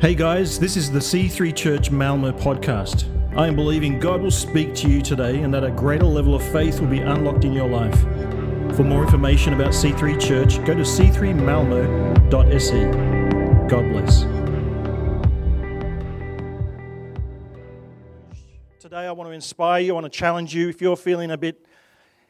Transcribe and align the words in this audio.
Hey 0.00 0.14
guys, 0.14 0.60
this 0.60 0.76
is 0.76 0.92
the 0.92 1.00
C3 1.00 1.56
Church 1.56 1.90
Malmo 1.90 2.30
podcast. 2.30 3.06
I 3.36 3.48
am 3.48 3.56
believing 3.56 3.98
God 3.98 4.20
will 4.20 4.30
speak 4.30 4.72
to 4.76 4.88
you 4.88 5.02
today 5.02 5.40
and 5.40 5.52
that 5.52 5.64
a 5.64 5.72
greater 5.72 6.04
level 6.04 6.36
of 6.36 6.52
faith 6.52 6.78
will 6.78 6.86
be 6.86 7.00
unlocked 7.00 7.44
in 7.44 7.52
your 7.52 7.68
life. 7.68 8.00
For 8.76 8.84
more 8.84 9.02
information 9.02 9.54
about 9.54 9.70
C3 9.70 10.20
Church, 10.20 10.64
go 10.64 10.74
to 10.74 10.82
c3malmo.se. 10.82 12.84
God 13.68 13.90
bless. 13.90 14.22
Today 18.78 19.04
I 19.04 19.10
want 19.10 19.28
to 19.28 19.34
inspire 19.34 19.80
you, 19.80 19.90
I 19.90 19.94
want 19.94 20.04
to 20.04 20.16
challenge 20.16 20.54
you. 20.54 20.68
If 20.68 20.80
you're 20.80 20.96
feeling 20.96 21.32
a 21.32 21.36
bit 21.36 21.66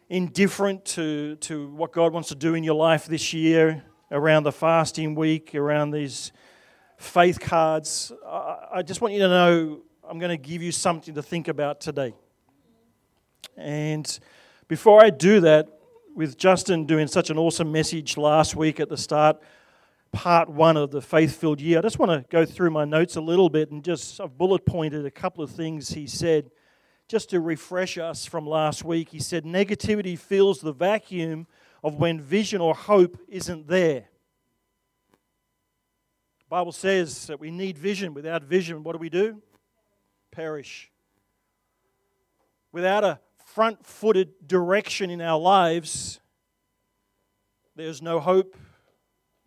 indifferent 0.09 0.87
to, 0.87 1.37
to 1.37 1.69
what 1.69 1.93
God 1.93 2.14
wants 2.14 2.30
to 2.30 2.35
do 2.35 2.55
in 2.55 2.64
your 2.64 2.77
life 2.77 3.05
this 3.05 3.35
year, 3.35 3.85
around 4.11 4.45
the 4.45 4.53
fasting 4.53 5.14
week, 5.14 5.55
around 5.55 5.91
these 5.91 6.32
faith 6.99 7.41
cards. 7.41 8.12
I 8.27 8.83
just 8.84 9.01
want 9.01 9.15
you 9.15 9.20
to 9.20 9.29
know 9.29 9.80
I'm 10.09 10.19
going 10.19 10.30
to 10.30 10.48
give 10.48 10.62
you 10.62 10.73
something 10.73 11.15
to 11.15 11.23
think 11.23 11.48
about 11.48 11.80
today. 11.80 12.15
And 13.57 14.19
before 14.69 15.02
I 15.02 15.11
do 15.11 15.41
that, 15.41 15.69
with 16.15 16.37
Justin 16.37 16.84
doing 16.84 17.07
such 17.07 17.30
an 17.30 17.38
awesome 17.38 17.71
message 17.71 18.16
last 18.16 18.57
week 18.57 18.80
at 18.80 18.88
the 18.88 18.97
start, 18.97 19.41
part 20.11 20.48
one 20.48 20.77
of 20.77 20.91
the 20.91 21.01
faith 21.01 21.37
filled 21.37 21.61
year, 21.61 21.79
I 21.79 21.83
just 21.83 22.01
want 22.01 22.11
to 22.11 22.29
go 22.29 22.45
through 22.45 22.71
my 22.71 22.84
notes 22.84 23.15
a 23.15 23.21
little 23.21 23.49
bit 23.49 23.71
and 23.71 23.85
just 23.85 24.21
I've 24.21 24.37
bullet 24.37 24.66
pointed 24.66 25.07
a 25.07 25.12
couple 25.12 25.45
of 25.45 25.51
things 25.52 25.91
he 25.91 26.09
said 26.09 26.51
just 27.07 27.30
to 27.30 27.38
refresh 27.38 27.99
us 27.99 28.27
from 28.27 28.49
last 28.49 28.85
week. 28.85 29.10
He 29.10 29.21
said, 29.21 29.45
Negativity 29.45 30.19
fills 30.19 30.60
the 30.60 30.73
vacuum 30.73 31.46
of 31.85 31.95
when 31.95 32.21
vision 32.21 32.60
or 32.60 32.74
hope 32.74 33.16
isn't 33.29 33.69
there. 33.69 34.07
Bible 36.48 36.73
says 36.73 37.27
that 37.27 37.38
we 37.38 37.51
need 37.51 37.77
vision. 37.77 38.15
Without 38.15 38.43
vision, 38.43 38.83
what 38.83 38.93
do 38.93 38.98
we 38.98 39.11
do? 39.11 39.43
Perish. 40.30 40.91
Without 42.73 43.04
a 43.04 43.21
front 43.45 43.85
footed 43.85 44.46
direction 44.46 45.10
in 45.10 45.21
our 45.21 45.38
lives, 45.38 46.21
there's 47.76 48.01
no 48.01 48.19
hope. 48.19 48.57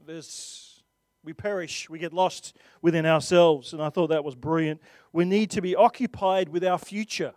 There's, 0.06 0.84
we 1.24 1.34
perish. 1.34 1.90
We 1.90 1.98
get 1.98 2.14
lost 2.14 2.56
within 2.84 3.08
ourselves. 3.08 3.74
And 3.74 3.82
I 3.82 3.90
thought 3.90 4.08
that 4.08 4.24
was 4.24 4.36
brilliant. 4.36 4.80
We 5.12 5.26
need 5.26 5.50
to 5.52 5.62
be 5.62 5.76
occupied 5.76 6.50
with 6.50 6.64
our 6.64 6.78
future. 6.78 7.34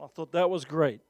I 0.00 0.06
thought 0.06 0.32
that 0.32 0.50
was 0.50 0.64
great. 0.64 1.00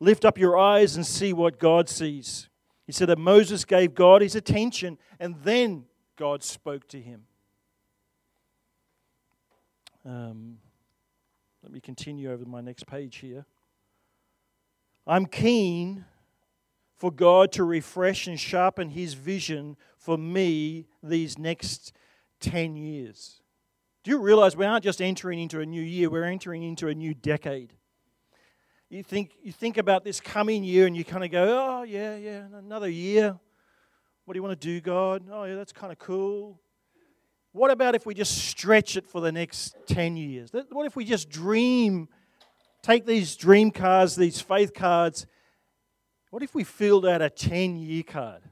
Lift 0.00 0.24
up 0.24 0.38
your 0.38 0.58
eyes 0.58 0.96
and 0.96 1.06
see 1.06 1.32
what 1.32 1.60
God 1.60 1.88
sees. 1.88 2.48
He 2.84 2.92
said 2.92 3.08
that 3.08 3.18
Moses 3.18 3.64
gave 3.64 3.94
God 3.94 4.22
his 4.22 4.34
attention 4.34 4.98
and 5.20 5.36
then 5.42 5.84
God 6.16 6.42
spoke 6.42 6.88
to 6.88 7.00
him. 7.00 7.24
Um, 10.04 10.58
let 11.62 11.72
me 11.72 11.80
continue 11.80 12.30
over 12.30 12.44
my 12.44 12.60
next 12.60 12.86
page 12.86 13.16
here. 13.16 13.46
I'm 15.06 15.26
keen 15.26 16.04
for 16.96 17.10
God 17.10 17.52
to 17.52 17.64
refresh 17.64 18.26
and 18.26 18.38
sharpen 18.38 18.90
his 18.90 19.14
vision 19.14 19.76
for 19.98 20.16
me 20.16 20.86
these 21.02 21.38
next 21.38 21.92
10 22.40 22.76
years. 22.76 23.40
Do 24.02 24.10
you 24.10 24.18
realize 24.18 24.56
we 24.56 24.66
aren't 24.66 24.84
just 24.84 25.00
entering 25.00 25.38
into 25.40 25.60
a 25.60 25.66
new 25.66 25.82
year, 25.82 26.10
we're 26.10 26.24
entering 26.24 26.62
into 26.62 26.88
a 26.88 26.94
new 26.94 27.14
decade? 27.14 27.72
You 28.90 29.02
think, 29.02 29.32
you 29.42 29.50
think 29.50 29.78
about 29.78 30.04
this 30.04 30.20
coming 30.20 30.62
year 30.62 30.86
and 30.86 30.96
you 30.96 31.04
kind 31.04 31.24
of 31.24 31.30
go, 31.30 31.78
oh, 31.80 31.82
yeah, 31.82 32.16
yeah, 32.16 32.44
another 32.54 32.88
year. 32.88 33.38
What 34.24 34.32
do 34.32 34.38
you 34.38 34.42
want 34.42 34.58
to 34.58 34.66
do, 34.66 34.80
God? 34.80 35.24
Oh, 35.30 35.44
yeah, 35.44 35.54
that's 35.54 35.72
kind 35.72 35.92
of 35.92 35.98
cool. 35.98 36.58
What 37.52 37.70
about 37.70 37.94
if 37.94 38.06
we 38.06 38.14
just 38.14 38.36
stretch 38.36 38.96
it 38.96 39.06
for 39.06 39.20
the 39.20 39.30
next 39.30 39.76
10 39.86 40.16
years? 40.16 40.50
What 40.70 40.86
if 40.86 40.96
we 40.96 41.04
just 41.04 41.28
dream, 41.28 42.08
take 42.82 43.06
these 43.06 43.36
dream 43.36 43.70
cards, 43.70 44.16
these 44.16 44.40
faith 44.40 44.72
cards? 44.72 45.26
What 46.30 46.42
if 46.42 46.54
we 46.54 46.64
filled 46.64 47.06
out 47.06 47.22
a 47.22 47.30
10 47.30 47.76
year 47.76 48.02
card? 48.02 48.42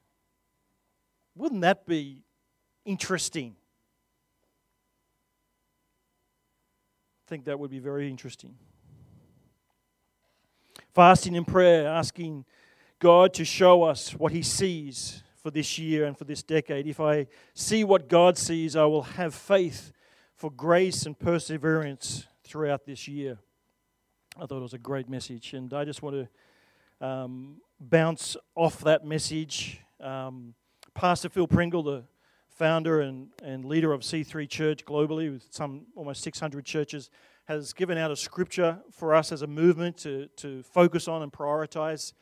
Wouldn't 1.35 1.63
that 1.63 1.87
be 1.87 2.23
interesting? 2.85 3.57
I 7.27 7.29
think 7.29 7.47
that 7.47 7.59
would 7.59 7.71
be 7.71 7.79
very 7.79 8.11
interesting. 8.11 8.55
Fasting 10.95 11.35
and 11.35 11.47
prayer, 11.47 11.89
asking 11.89 12.45
God 12.99 13.33
to 13.35 13.45
show 13.45 13.83
us 13.83 14.11
what 14.11 14.33
He 14.33 14.43
sees 14.43 15.23
for 15.43 15.51
this 15.51 15.79
year 15.79 16.05
and 16.05 16.17
for 16.17 16.25
this 16.25 16.43
decade. 16.43 16.87
If 16.87 17.01
I 17.01 17.27
see 17.53 17.83
what 17.83 18.09
God 18.09 18.39
sees, 18.39 18.77
I 18.77 18.85
will 18.85 19.03
have 19.03 19.35
faith 19.35 19.93
for 20.37 20.51
grace 20.51 21.05
and 21.05 21.19
perseverance 21.19 22.27
throughout 22.45 22.87
this 22.87 23.09
year. 23.09 23.39
I 24.37 24.47
thought 24.47 24.59
it 24.59 24.63
was 24.63 24.75
a 24.75 24.79
great 24.79 25.09
message, 25.09 25.53
and 25.53 25.75
I 25.75 25.85
just 25.85 26.03
want 26.03 26.29
to 27.01 27.07
um, 27.07 27.57
bounce 27.81 28.37
off 28.55 28.81
that 28.81 29.05
message. 29.05 29.81
Um, 30.01 30.55
Pastor 30.95 31.29
Phil 31.29 31.49
Pringle, 31.49 31.83
the 31.83 32.05
founder 32.49 33.01
and, 33.01 33.29
and 33.43 33.65
leader 33.65 33.93
of 33.93 34.03
C3 34.03 34.49
Church 34.49 34.85
globally, 34.85 35.33
with 35.33 35.47
some 35.51 35.87
almost 35.97 36.23
600 36.23 36.65
churches, 36.65 37.11
has 37.47 37.73
given 37.73 37.99
out 37.99 38.13
a 38.13 38.17
scripture 38.17 38.79
for 38.93 39.15
us 39.15 39.33
as 39.33 39.43
a 39.43 39.47
movement 39.47 39.97
to, 39.99 40.29
to 40.37 40.63
focus 40.63 41.09
on 41.09 41.23
and 41.23 41.33
prioritize 41.33 42.13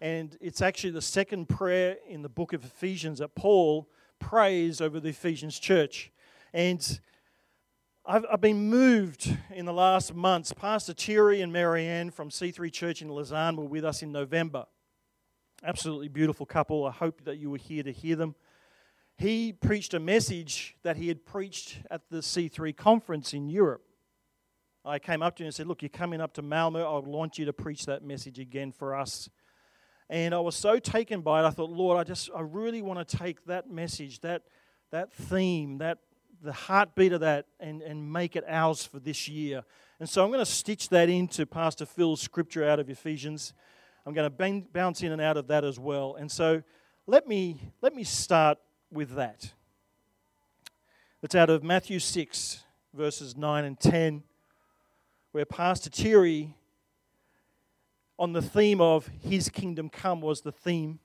and 0.00 0.36
it's 0.40 0.62
actually 0.62 0.90
the 0.90 1.02
second 1.02 1.48
prayer 1.48 1.96
in 2.08 2.22
the 2.22 2.28
book 2.28 2.52
of 2.52 2.64
Ephesians 2.64 3.18
that 3.18 3.34
Paul 3.34 3.88
prays 4.18 4.80
over 4.80 4.98
the 4.98 5.10
Ephesians 5.10 5.58
church. 5.58 6.10
And 6.54 7.00
I've, 8.06 8.24
I've 8.32 8.40
been 8.40 8.70
moved 8.70 9.36
in 9.50 9.66
the 9.66 9.74
last 9.74 10.14
months. 10.14 10.52
Pastor 10.54 10.94
Thierry 10.94 11.42
and 11.42 11.52
Marianne 11.52 12.10
from 12.10 12.30
C3 12.30 12.72
Church 12.72 13.02
in 13.02 13.08
Lausanne 13.08 13.56
were 13.56 13.64
with 13.64 13.84
us 13.84 14.02
in 14.02 14.10
November. 14.10 14.64
Absolutely 15.62 16.08
beautiful 16.08 16.46
couple. 16.46 16.86
I 16.86 16.92
hope 16.92 17.24
that 17.24 17.36
you 17.36 17.50
were 17.50 17.58
here 17.58 17.82
to 17.82 17.92
hear 17.92 18.16
them. 18.16 18.34
He 19.18 19.52
preached 19.52 19.92
a 19.92 20.00
message 20.00 20.76
that 20.82 20.96
he 20.96 21.08
had 21.08 21.26
preached 21.26 21.78
at 21.90 22.08
the 22.08 22.18
C3 22.18 22.74
conference 22.74 23.34
in 23.34 23.50
Europe. 23.50 23.82
I 24.82 24.98
came 24.98 25.20
up 25.20 25.36
to 25.36 25.42
him 25.42 25.48
and 25.48 25.54
said, 25.54 25.66
Look, 25.66 25.82
you're 25.82 25.90
coming 25.90 26.22
up 26.22 26.32
to 26.34 26.42
Malmo. 26.42 26.96
I 26.96 27.06
want 27.06 27.38
you 27.38 27.44
to 27.44 27.52
preach 27.52 27.84
that 27.84 28.02
message 28.02 28.38
again 28.38 28.72
for 28.72 28.94
us 28.94 29.28
and 30.10 30.34
I 30.34 30.40
was 30.40 30.56
so 30.56 30.80
taken 30.80 31.20
by 31.20 31.40
it, 31.40 31.46
I 31.46 31.50
thought, 31.50 31.70
Lord, 31.70 31.96
I 31.96 32.02
just, 32.02 32.30
I 32.34 32.40
really 32.40 32.82
want 32.82 33.06
to 33.06 33.16
take 33.16 33.44
that 33.46 33.70
message, 33.70 34.18
that, 34.20 34.42
that 34.90 35.12
theme, 35.12 35.78
that, 35.78 35.98
the 36.42 36.52
heartbeat 36.52 37.12
of 37.12 37.20
that, 37.20 37.46
and, 37.60 37.80
and 37.80 38.12
make 38.12 38.34
it 38.34 38.42
ours 38.48 38.84
for 38.84 38.98
this 38.98 39.28
year. 39.28 39.62
And 40.00 40.08
so 40.08 40.24
I'm 40.24 40.30
going 40.30 40.44
to 40.44 40.50
stitch 40.50 40.88
that 40.88 41.08
into 41.08 41.46
Pastor 41.46 41.86
Phil's 41.86 42.20
scripture 42.20 42.68
out 42.68 42.80
of 42.80 42.90
Ephesians. 42.90 43.52
I'm 44.04 44.12
going 44.12 44.28
to 44.28 44.66
bounce 44.72 45.00
in 45.04 45.12
and 45.12 45.20
out 45.20 45.36
of 45.36 45.46
that 45.46 45.62
as 45.64 45.78
well. 45.78 46.16
And 46.18 46.28
so 46.28 46.64
let 47.06 47.28
me, 47.28 47.60
let 47.80 47.94
me 47.94 48.02
start 48.02 48.58
with 48.90 49.14
that. 49.14 49.52
It's 51.22 51.36
out 51.36 51.50
of 51.50 51.62
Matthew 51.62 52.00
6, 52.00 52.64
verses 52.92 53.36
9 53.36 53.64
and 53.64 53.78
10, 53.78 54.24
where 55.30 55.44
Pastor 55.44 55.88
Thierry 55.88 56.56
on 58.20 58.32
the 58.32 58.42
theme 58.42 58.80
of 58.80 59.08
His 59.20 59.48
kingdom 59.48 59.88
come 59.88 60.20
was 60.20 60.42
the 60.42 60.52
theme. 60.52 61.00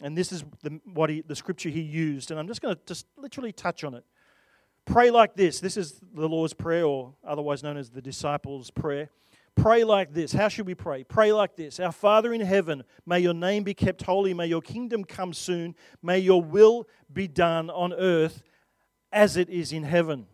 And 0.00 0.16
this 0.16 0.32
is 0.32 0.44
the, 0.62 0.80
what 0.92 1.10
he, 1.10 1.20
the 1.22 1.34
scripture 1.34 1.68
he 1.68 1.80
used. 1.80 2.30
And 2.30 2.38
I'm 2.38 2.46
just 2.46 2.62
going 2.62 2.74
to 2.74 2.80
just 2.86 3.06
literally 3.16 3.52
touch 3.52 3.82
on 3.82 3.94
it. 3.94 4.04
Pray 4.84 5.10
like 5.10 5.34
this. 5.34 5.60
This 5.60 5.76
is 5.76 6.00
the 6.14 6.28
Lord's 6.28 6.54
Prayer, 6.54 6.84
or 6.84 7.14
otherwise 7.26 7.62
known 7.62 7.76
as 7.76 7.90
the 7.90 8.00
disciples' 8.00 8.70
prayer. 8.70 9.10
Pray 9.56 9.82
like 9.82 10.14
this. 10.14 10.32
How 10.32 10.48
should 10.48 10.66
we 10.66 10.74
pray? 10.76 11.02
Pray 11.02 11.32
like 11.32 11.56
this 11.56 11.80
Our 11.80 11.92
Father 11.92 12.32
in 12.32 12.40
heaven, 12.40 12.84
may 13.04 13.18
your 13.18 13.34
name 13.34 13.64
be 13.64 13.74
kept 13.74 14.02
holy. 14.02 14.32
May 14.32 14.46
your 14.46 14.62
kingdom 14.62 15.04
come 15.04 15.32
soon. 15.32 15.74
May 16.00 16.20
your 16.20 16.40
will 16.40 16.88
be 17.12 17.26
done 17.26 17.68
on 17.68 17.92
earth 17.92 18.42
as 19.12 19.36
it 19.36 19.50
is 19.50 19.72
in 19.72 19.82
heaven. 19.82 20.26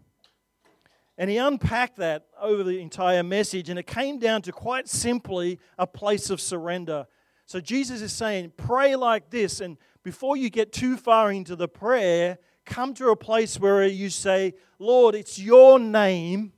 And 1.16 1.30
he 1.30 1.36
unpacked 1.36 1.96
that 1.98 2.26
over 2.40 2.64
the 2.64 2.80
entire 2.80 3.22
message, 3.22 3.68
and 3.68 3.78
it 3.78 3.86
came 3.86 4.18
down 4.18 4.42
to 4.42 4.52
quite 4.52 4.88
simply 4.88 5.60
a 5.78 5.86
place 5.86 6.28
of 6.28 6.40
surrender. 6.40 7.06
So 7.46 7.60
Jesus 7.60 8.00
is 8.02 8.12
saying, 8.12 8.52
pray 8.56 8.96
like 8.96 9.30
this, 9.30 9.60
and 9.60 9.76
before 10.02 10.36
you 10.36 10.50
get 10.50 10.72
too 10.72 10.96
far 10.96 11.30
into 11.30 11.54
the 11.54 11.68
prayer, 11.68 12.38
come 12.64 12.94
to 12.94 13.10
a 13.10 13.16
place 13.16 13.60
where 13.60 13.86
you 13.86 14.10
say, 14.10 14.54
Lord, 14.78 15.14
it's 15.14 15.38
your 15.38 15.78
name, 15.78 16.52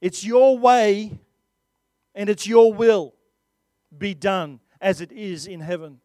it's 0.00 0.24
your 0.24 0.56
way, 0.56 1.18
and 2.14 2.30
it's 2.30 2.46
your 2.46 2.72
will 2.72 3.14
be 3.96 4.14
done 4.14 4.60
as 4.80 5.00
it 5.00 5.12
is 5.12 5.46
in 5.46 5.60
heaven. 5.60 6.00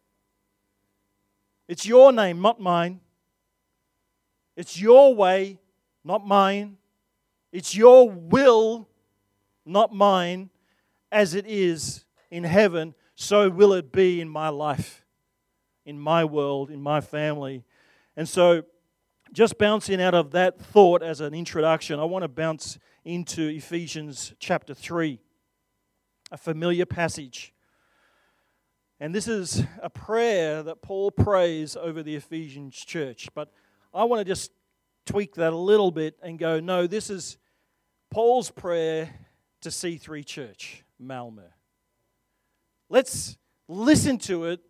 It's 1.68 1.86
your 1.86 2.12
name, 2.12 2.42
not 2.42 2.60
mine. 2.60 3.00
It's 4.56 4.80
your 4.80 5.14
way, 5.14 5.58
not 6.04 6.26
mine. 6.26 6.76
It's 7.52 7.74
your 7.74 8.10
will, 8.10 8.88
not 9.64 9.92
mine, 9.94 10.50
as 11.10 11.34
it 11.34 11.46
is 11.46 12.04
in 12.30 12.44
heaven, 12.44 12.94
so 13.14 13.50
will 13.50 13.72
it 13.72 13.92
be 13.92 14.20
in 14.20 14.28
my 14.28 14.48
life, 14.48 15.04
in 15.84 15.98
my 15.98 16.24
world, 16.24 16.70
in 16.70 16.80
my 16.80 17.00
family. 17.00 17.64
And 18.16 18.28
so, 18.28 18.62
just 19.32 19.58
bouncing 19.58 20.00
out 20.00 20.14
of 20.14 20.32
that 20.32 20.60
thought 20.60 21.02
as 21.02 21.20
an 21.20 21.34
introduction, 21.34 22.00
I 22.00 22.04
want 22.04 22.22
to 22.22 22.28
bounce 22.28 22.78
into 23.04 23.48
Ephesians 23.48 24.34
chapter 24.38 24.74
3, 24.74 25.20
a 26.32 26.36
familiar 26.36 26.86
passage. 26.86 27.52
And 28.98 29.14
this 29.14 29.26
is 29.26 29.62
a 29.82 29.88
prayer 29.88 30.62
that 30.62 30.82
Paul 30.82 31.10
prays 31.10 31.74
over 31.74 32.02
the 32.02 32.16
Ephesians 32.16 32.76
church. 32.76 33.28
But 33.34 33.50
I 33.94 34.04
want 34.04 34.20
to 34.20 34.24
just 34.24 34.52
tweak 35.06 35.34
that 35.34 35.52
a 35.52 35.56
little 35.56 35.90
bit 35.90 36.16
and 36.22 36.38
go, 36.38 36.60
no, 36.60 36.86
this 36.86 37.10
is 37.10 37.38
Paul's 38.10 38.50
prayer 38.50 39.10
to 39.62 39.68
C3 39.68 40.24
Church, 40.24 40.84
Malmö. 41.02 41.44
Let's 42.88 43.36
listen 43.68 44.18
to 44.18 44.46
it 44.46 44.60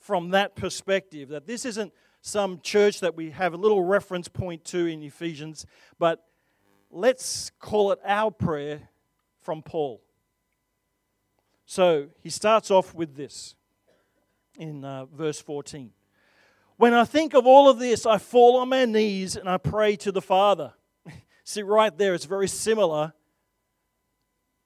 from 0.00 0.30
that 0.30 0.56
perspective 0.56 1.28
that 1.30 1.46
this 1.46 1.64
isn't 1.64 1.92
some 2.22 2.60
church 2.60 3.00
that 3.00 3.16
we 3.16 3.30
have 3.30 3.54
a 3.54 3.56
little 3.56 3.84
reference 3.84 4.28
point 4.28 4.64
to 4.66 4.86
in 4.86 5.02
Ephesians, 5.02 5.64
but 5.98 6.24
let's 6.90 7.50
call 7.60 7.92
it 7.92 7.98
our 8.04 8.30
prayer 8.30 8.88
from 9.40 9.62
Paul. 9.62 10.02
So 11.66 12.08
he 12.22 12.30
starts 12.30 12.70
off 12.70 12.94
with 12.94 13.14
this 13.14 13.54
in 14.58 14.84
uh, 14.84 15.06
verse 15.06 15.40
14. 15.40 15.90
When 16.78 16.94
I 16.94 17.04
think 17.04 17.34
of 17.34 17.44
all 17.44 17.68
of 17.68 17.80
this, 17.80 18.06
I 18.06 18.18
fall 18.18 18.56
on 18.58 18.68
my 18.68 18.84
knees 18.84 19.34
and 19.34 19.48
I 19.48 19.58
pray 19.58 19.96
to 19.96 20.12
the 20.12 20.22
Father. 20.22 20.74
See, 21.44 21.62
right 21.62 21.96
there, 21.98 22.14
it's 22.14 22.24
very 22.24 22.46
similar 22.46 23.12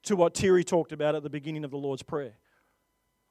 to 0.03 0.15
what 0.15 0.35
Terry 0.35 0.63
talked 0.63 0.91
about 0.91 1.15
at 1.15 1.23
the 1.23 1.29
beginning 1.31 1.63
of 1.63 1.71
the 1.71 1.77
Lord's 1.77 2.03
Prayer. 2.03 2.35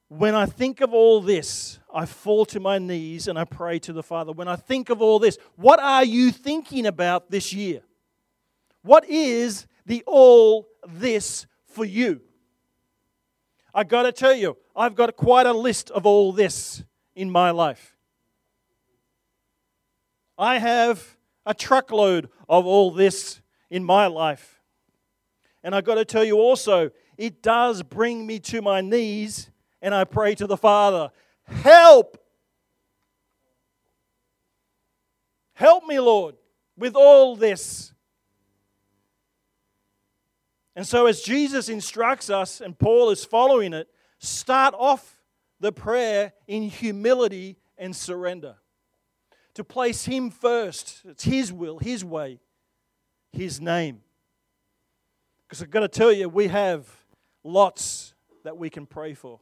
When 0.09 0.35
I 0.35 0.47
think 0.47 0.81
of 0.81 0.93
all 0.93 1.21
this, 1.21 1.79
I 1.95 2.07
fall 2.07 2.45
to 2.47 2.59
my 2.59 2.79
knees 2.79 3.29
and 3.29 3.39
I 3.39 3.45
pray 3.45 3.79
to 3.79 3.93
the 3.93 4.03
Father. 4.03 4.33
When 4.33 4.49
I 4.49 4.57
think 4.57 4.91
of 4.91 5.01
all 5.01 5.21
this, 5.21 5.39
what 5.55 5.79
are 5.79 6.05
you 6.05 6.33
thinking 6.33 6.85
about 6.85 7.31
this 7.31 7.53
year? 7.53 7.83
What 8.83 9.09
is 9.09 9.69
the 9.87 10.03
all 10.09 10.67
this 10.89 11.47
for 11.67 11.85
you? 11.85 12.21
I 13.73 13.85
got 13.85 14.03
to 14.03 14.13
tell 14.13 14.35
you, 14.35 14.57
I've 14.75 14.97
got 14.97 15.15
quite 15.15 15.47
a 15.47 15.53
list 15.53 15.93
of 15.93 16.05
all 16.05 16.33
this 16.33 16.83
in 17.15 17.31
my 17.31 17.53
life. 17.53 17.97
I 20.43 20.59
have 20.59 21.17
a 21.47 21.55
truckload 21.55 22.29
of 22.49 22.67
all 22.67 22.91
this 22.91 23.41
in 23.71 23.85
my 23.85 24.09
life. 24.09 24.61
And 25.63 25.73
I've 25.73 25.85
got 25.85 25.95
to 25.95 26.05
tell 26.05 26.25
you 26.25 26.39
also, 26.39 26.91
it 27.17 27.45
does 27.45 27.85
bring 27.85 28.27
me 28.27 28.41
to 28.41 28.61
my 28.61 28.81
knees 28.81 29.51
and 29.81 29.95
I 29.95 30.03
pray 30.03 30.35
to 30.35 30.49
the 30.49 30.57
Father, 30.57 31.13
Help! 31.45 32.19
Help 35.55 35.87
me, 35.87 36.01
Lord, 36.01 36.35
with 36.77 36.97
all 36.97 37.37
this. 37.37 37.93
And 40.75 40.85
so, 40.85 41.07
as 41.07 41.23
Jesus 41.23 41.69
instructs 41.69 42.31
us, 42.31 42.61
and 42.61 42.77
Paul 42.77 43.11
is 43.11 43.25
following 43.25 43.75
it, 43.75 43.87
start 44.19 44.75
off 44.77 45.21
the 45.61 45.71
prayer 45.71 46.33
in 46.49 46.65
humility 46.65 47.59
and 47.79 47.95
surrender. 47.95 48.57
To 49.55 49.65
place 49.65 50.05
Him 50.05 50.31
first. 50.31 51.03
It's 51.05 51.25
His 51.25 51.53
will, 51.53 51.79
His 51.79 52.05
way, 52.05 52.41
His 53.33 53.61
name. 53.61 54.01
Because 55.47 55.63
I've 55.63 55.71
got 55.71 55.81
to 55.81 55.89
tell 55.89 56.13
you, 56.13 56.29
we 56.29 56.49
have 56.49 56.89
lots 57.45 58.15
that 58.45 58.57
we 58.57 58.71
can 58.71 58.87
pray 58.87 59.15
for. 59.15 59.41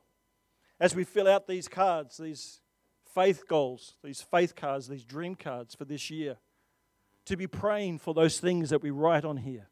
As 0.80 0.94
we 0.94 1.04
fill 1.04 1.28
out 1.28 1.46
these 1.46 1.68
cards, 1.68 2.16
these 2.16 2.60
faith 3.14 3.46
goals, 3.46 3.94
these 4.02 4.20
faith 4.20 4.56
cards, 4.56 4.88
these 4.88 5.04
dream 5.04 5.34
cards 5.34 5.74
for 5.74 5.84
this 5.84 6.10
year, 6.10 6.36
to 7.26 7.36
be 7.36 7.46
praying 7.46 7.98
for 7.98 8.14
those 8.14 8.40
things 8.40 8.70
that 8.70 8.82
we 8.82 8.90
write 8.90 9.24
on 9.24 9.36
here 9.38 9.68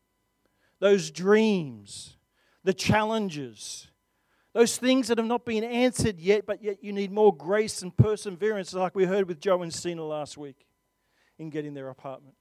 those 0.81 1.11
dreams, 1.11 2.17
the 2.63 2.73
challenges, 2.73 3.89
those 4.55 4.77
things 4.77 5.09
that 5.09 5.19
have 5.19 5.27
not 5.27 5.45
been 5.45 5.65
answered 5.65 6.19
yet, 6.19 6.47
but 6.47 6.63
yet 6.63 6.83
you 6.83 6.93
need 6.93 7.13
more 7.13 7.35
grace 7.35 7.83
and 7.83 7.97
perseverance, 7.97 8.73
like 8.73 8.95
we 8.95 9.05
heard 9.05 9.29
with 9.29 9.41
Joe 9.41 9.63
and 9.63 9.73
Stina 9.73 10.03
last 10.03 10.37
week 10.37 10.67
in 11.39 11.51
getting 11.51 11.75
their 11.75 11.91
apartment. 11.91 12.35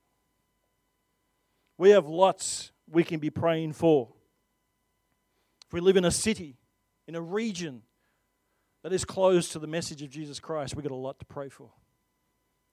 We 1.78 1.92
have 1.92 2.08
lots 2.08 2.72
we 2.90 3.04
can 3.04 3.20
be 3.20 3.30
praying 3.30 3.74
for. 3.74 4.10
If 5.68 5.74
we 5.74 5.82
live 5.82 5.98
in 5.98 6.06
a 6.06 6.12
city, 6.12 6.58
in 7.08 7.16
a 7.16 7.22
region 7.22 7.84
that 8.84 8.94
is 8.94 9.04
closed 9.06 9.52
to 9.52 9.60
the 9.60 9.68
message 9.68 10.02
of 10.02 10.10
Jesus 10.10 10.40
Christ, 10.40 10.76
we've 10.76 10.84
got 10.84 10.94
a 10.94 10.96
lot 10.96 11.20
to 11.20 11.26
pray 11.26 11.50
for. 11.50 11.70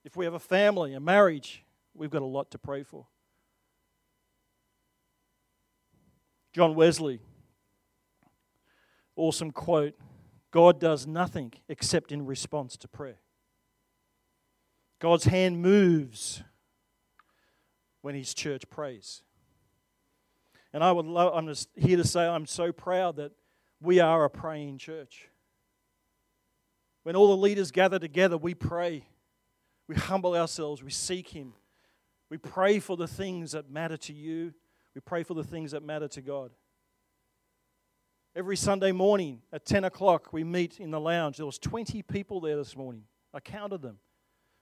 If 0.05 0.15
we 0.15 0.25
have 0.25 0.33
a 0.33 0.39
family, 0.39 0.93
a 0.93 0.99
marriage, 0.99 1.65
we've 1.93 2.09
got 2.09 2.21
a 2.21 2.25
lot 2.25 2.51
to 2.51 2.57
pray 2.57 2.83
for. 2.83 3.05
John 6.53 6.73
Wesley, 6.73 7.19
awesome 9.15 9.51
quote 9.51 9.93
God 10.51 10.79
does 10.79 11.05
nothing 11.05 11.53
except 11.67 12.11
in 12.11 12.25
response 12.25 12.77
to 12.77 12.87
prayer. 12.87 13.17
God's 14.99 15.25
hand 15.25 15.61
moves 15.61 16.41
when 18.01 18.15
his 18.15 18.33
church 18.33 18.69
prays. 18.69 19.21
And 20.71 20.83
I 20.83 20.91
would 20.91 21.05
love, 21.05 21.33
I'm 21.35 21.47
just 21.47 21.69
here 21.75 21.97
to 21.97 22.05
say 22.05 22.25
I'm 22.25 22.45
so 22.45 22.71
proud 22.71 23.17
that 23.17 23.31
we 23.81 23.99
are 23.99 24.23
a 24.23 24.29
praying 24.29 24.77
church. 24.77 25.27
When 27.03 27.15
all 27.15 27.27
the 27.27 27.37
leaders 27.37 27.71
gather 27.71 27.99
together, 27.99 28.37
we 28.37 28.53
pray. 28.53 29.03
We 29.87 29.95
humble 29.95 30.35
ourselves, 30.35 30.81
we 30.81 30.91
seek 30.91 31.29
him. 31.29 31.53
We 32.29 32.37
pray 32.37 32.79
for 32.79 32.97
the 32.97 33.07
things 33.07 33.51
that 33.51 33.69
matter 33.69 33.97
to 33.97 34.13
you 34.13 34.53
we 34.95 35.01
pray 35.01 35.23
for 35.23 35.33
the 35.33 35.43
things 35.43 35.71
that 35.71 35.83
matter 35.83 36.07
to 36.07 36.21
God. 36.21 36.51
Every 38.37 38.57
Sunday 38.57 38.91
morning 38.91 39.41
at 39.53 39.65
10 39.65 39.85
o'clock, 39.85 40.33
we 40.33 40.43
meet 40.43 40.81
in 40.81 40.91
the 40.91 40.99
lounge. 40.99 41.37
There 41.37 41.45
was 41.45 41.57
20 41.57 42.01
people 42.01 42.41
there 42.41 42.57
this 42.57 42.75
morning. 42.75 43.03
I 43.33 43.39
counted 43.39 43.81
them, 43.81 43.99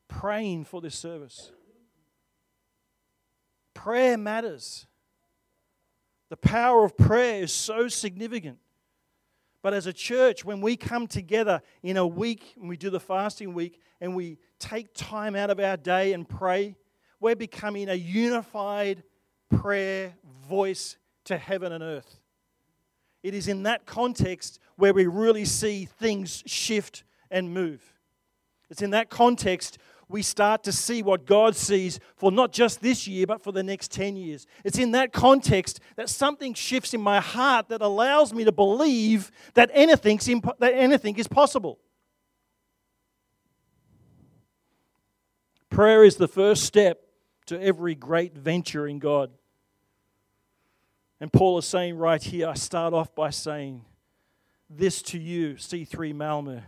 praying 0.07 0.65
for 0.65 0.79
this 0.79 0.93
service. 0.93 1.51
Prayer 3.73 4.15
matters. 4.15 4.85
The 6.29 6.37
power 6.37 6.83
of 6.83 6.95
prayer 6.95 7.41
is 7.41 7.51
so 7.51 7.87
significant. 7.87 8.59
But 9.63 9.73
as 9.73 9.87
a 9.87 9.93
church, 9.93 10.45
when 10.45 10.61
we 10.61 10.75
come 10.75 11.07
together 11.07 11.59
in 11.81 11.97
a 11.97 12.05
week, 12.05 12.53
and 12.59 12.69
we 12.69 12.77
do 12.77 12.91
the 12.91 12.99
fasting 12.99 13.55
week, 13.55 13.79
and 13.99 14.15
we 14.15 14.37
take 14.59 14.93
time 14.93 15.35
out 15.35 15.49
of 15.49 15.59
our 15.59 15.77
day 15.77 16.13
and 16.13 16.29
pray, 16.29 16.75
we're 17.19 17.35
becoming 17.35 17.89
a 17.89 17.95
unified 17.95 19.01
prayer 19.49 20.13
voice 20.47 20.97
to 21.25 21.37
heaven 21.37 21.71
and 21.71 21.83
earth. 21.83 22.19
It 23.23 23.33
is 23.33 23.47
in 23.47 23.63
that 23.63 23.85
context 23.85 24.59
where 24.75 24.93
we 24.93 25.07
really 25.07 25.45
see 25.45 25.85
things 25.85 26.43
shift 26.45 27.03
and 27.31 27.53
move. 27.53 27.81
It's 28.69 28.81
in 28.81 28.91
that 28.91 29.09
context 29.09 29.77
we 30.09 30.21
start 30.21 30.63
to 30.63 30.71
see 30.71 31.01
what 31.01 31.25
God 31.25 31.55
sees 31.55 31.99
for 32.15 32.31
not 32.31 32.51
just 32.51 32.81
this 32.81 33.07
year, 33.07 33.25
but 33.25 33.41
for 33.41 33.51
the 33.51 33.63
next 33.63 33.91
10 33.91 34.15
years. 34.15 34.45
It's 34.63 34.77
in 34.77 34.91
that 34.91 35.13
context 35.13 35.79
that 35.95 36.09
something 36.09 36.53
shifts 36.53 36.93
in 36.93 37.01
my 37.01 37.19
heart 37.19 37.69
that 37.69 37.81
allows 37.81 38.33
me 38.33 38.43
to 38.43 38.51
believe 38.51 39.31
that, 39.53 39.71
anything's 39.73 40.27
imp- 40.27 40.59
that 40.59 40.73
anything 40.73 41.15
is 41.17 41.27
possible. 41.27 41.79
Prayer 45.69 46.03
is 46.03 46.17
the 46.17 46.27
first 46.27 46.65
step 46.65 47.01
to 47.47 47.59
every 47.59 47.95
great 47.95 48.37
venture 48.37 48.87
in 48.87 48.99
God. 48.99 49.31
And 51.23 51.31
Paul 51.31 51.57
is 51.57 51.63
saying 51.63 51.97
right 51.97 52.21
here, 52.21 52.49
I 52.49 52.53
start 52.53 52.93
off 52.93 53.15
by 53.15 53.29
saying 53.29 53.85
this 54.69 55.01
to 55.03 55.17
you, 55.17 55.53
C3 55.53 56.13
Malmö 56.13 56.61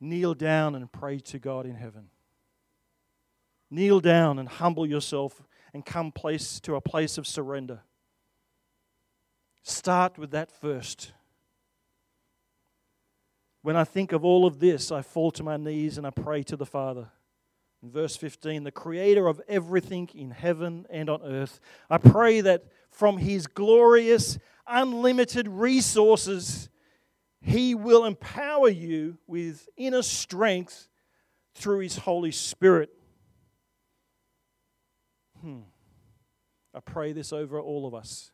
kneel 0.00 0.34
down 0.34 0.74
and 0.74 0.90
pray 0.90 1.20
to 1.20 1.38
God 1.38 1.64
in 1.64 1.76
heaven. 1.76 2.08
Kneel 3.70 4.00
down 4.00 4.40
and 4.40 4.48
humble 4.48 4.84
yourself 4.84 5.40
and 5.72 5.86
come 5.86 6.10
place 6.10 6.58
to 6.62 6.74
a 6.74 6.80
place 6.80 7.16
of 7.16 7.28
surrender. 7.28 7.82
Start 9.62 10.18
with 10.18 10.32
that 10.32 10.50
first. 10.50 11.12
When 13.62 13.76
I 13.76 13.84
think 13.84 14.10
of 14.10 14.24
all 14.24 14.46
of 14.46 14.58
this, 14.58 14.90
I 14.90 15.00
fall 15.00 15.30
to 15.30 15.44
my 15.44 15.58
knees 15.58 15.96
and 15.96 16.04
I 16.04 16.10
pray 16.10 16.42
to 16.42 16.56
the 16.56 16.66
Father. 16.66 17.06
In 17.84 17.90
verse 17.90 18.16
15, 18.16 18.64
the 18.64 18.70
creator 18.70 19.28
of 19.28 19.42
everything 19.46 20.08
in 20.14 20.30
heaven 20.30 20.86
and 20.88 21.10
on 21.10 21.20
earth, 21.22 21.60
I 21.90 21.98
pray 21.98 22.40
that 22.40 22.64
from 22.90 23.18
his 23.18 23.46
glorious, 23.46 24.38
unlimited 24.66 25.46
resources, 25.46 26.70
he 27.42 27.74
will 27.74 28.06
empower 28.06 28.70
you 28.70 29.18
with 29.26 29.68
inner 29.76 30.00
strength 30.00 30.88
through 31.54 31.80
his 31.80 31.98
Holy 31.98 32.30
Spirit. 32.30 32.88
Hmm. 35.42 35.60
I 36.72 36.80
pray 36.80 37.12
this 37.12 37.34
over 37.34 37.60
all 37.60 37.86
of 37.86 37.94
us. 37.94 38.32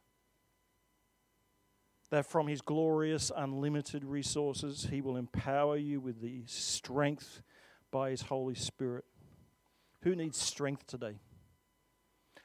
That 2.10 2.24
from 2.24 2.46
his 2.46 2.60
glorious, 2.60 3.32
unlimited 3.36 4.04
resources, 4.04 4.86
he 4.88 5.00
will 5.00 5.16
empower 5.16 5.76
you 5.76 5.98
with 5.98 6.20
the 6.20 6.44
strength 6.46 7.42
by 7.90 8.10
his 8.10 8.22
Holy 8.22 8.54
Spirit. 8.54 9.04
Who 10.02 10.14
needs 10.14 10.38
strength 10.38 10.86
today? 10.86 11.18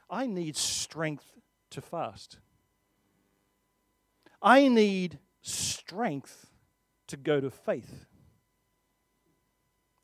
I 0.10 0.28
need 0.28 0.56
strength 0.56 1.26
to 1.72 1.82
fast. 1.82 2.38
I 4.42 4.68
need 4.68 5.20
strength 5.42 6.52
to 7.08 7.18
go 7.18 7.40
to 7.40 7.50
faith. 7.50 8.06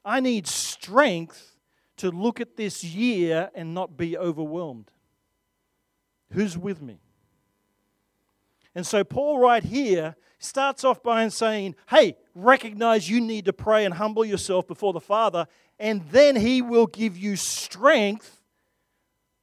I 0.03 0.20
need 0.20 0.48
strength 0.48 1.55
to 1.98 2.10
look 2.10 2.41
at 2.41 2.58
this 2.58 2.84
year 2.84 3.51
and 3.53 3.74
not 3.74 3.98
be 3.98 4.17
overwhelmed. 4.17 4.89
Who's 6.31 6.58
with 6.58 6.81
me? 6.81 7.00
And 8.74 8.88
so, 8.88 9.03
Paul, 9.03 9.39
right 9.39 9.63
here, 9.63 10.15
starts 10.39 10.84
off 10.84 11.03
by 11.03 11.27
saying, 11.27 11.75
Hey, 11.89 12.17
recognize 12.34 13.10
you 13.10 13.22
need 13.22 13.46
to 13.46 13.53
pray 13.53 13.86
and 13.86 13.93
humble 13.93 14.25
yourself 14.25 14.67
before 14.67 14.93
the 14.93 15.00
Father, 15.00 15.46
and 15.81 16.07
then 16.11 16.35
He 16.35 16.61
will 16.61 16.85
give 16.85 17.17
you 17.17 17.35
strength 17.35 18.39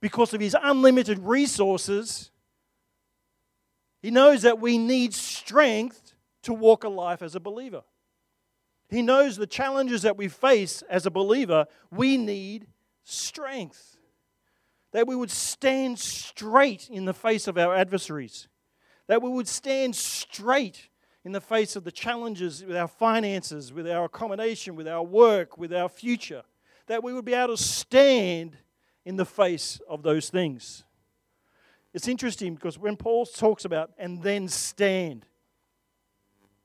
because 0.00 0.32
of 0.32 0.40
His 0.40 0.56
unlimited 0.58 1.18
resources. 1.18 2.30
He 4.00 4.12
knows 4.12 4.42
that 4.42 4.60
we 4.60 4.78
need 4.78 5.12
strength 5.12 6.14
to 6.44 6.54
walk 6.54 6.84
a 6.84 6.88
life 6.88 7.20
as 7.20 7.34
a 7.34 7.40
believer. 7.40 7.82
He 8.88 9.02
knows 9.02 9.36
the 9.36 9.48
challenges 9.48 10.02
that 10.02 10.16
we 10.16 10.28
face 10.28 10.82
as 10.88 11.04
a 11.04 11.10
believer, 11.10 11.66
we 11.90 12.16
need 12.16 12.68
strength. 13.04 13.96
That 14.92 15.06
we 15.06 15.16
would 15.16 15.30
stand 15.30 15.98
straight 15.98 16.88
in 16.88 17.04
the 17.04 17.12
face 17.12 17.48
of 17.48 17.58
our 17.58 17.74
adversaries. 17.74 18.48
That 19.08 19.20
we 19.20 19.28
would 19.28 19.48
stand 19.48 19.96
straight 19.96 20.88
in 21.28 21.32
the 21.32 21.40
face 21.42 21.76
of 21.76 21.84
the 21.84 21.92
challenges 21.92 22.64
with 22.64 22.74
our 22.74 22.88
finances, 22.88 23.70
with 23.70 23.86
our 23.86 24.06
accommodation, 24.06 24.74
with 24.74 24.88
our 24.88 25.02
work, 25.02 25.58
with 25.58 25.74
our 25.74 25.90
future. 25.90 26.42
That 26.86 27.04
we 27.04 27.12
would 27.12 27.26
be 27.26 27.34
able 27.34 27.54
to 27.54 27.62
stand 27.62 28.56
in 29.04 29.16
the 29.16 29.26
face 29.26 29.78
of 29.86 30.02
those 30.02 30.30
things. 30.30 30.84
It's 31.92 32.08
interesting 32.08 32.54
because 32.54 32.78
when 32.78 32.96
Paul 32.96 33.26
talks 33.26 33.66
about 33.66 33.90
and 33.98 34.22
then 34.22 34.48
stand, 34.48 35.26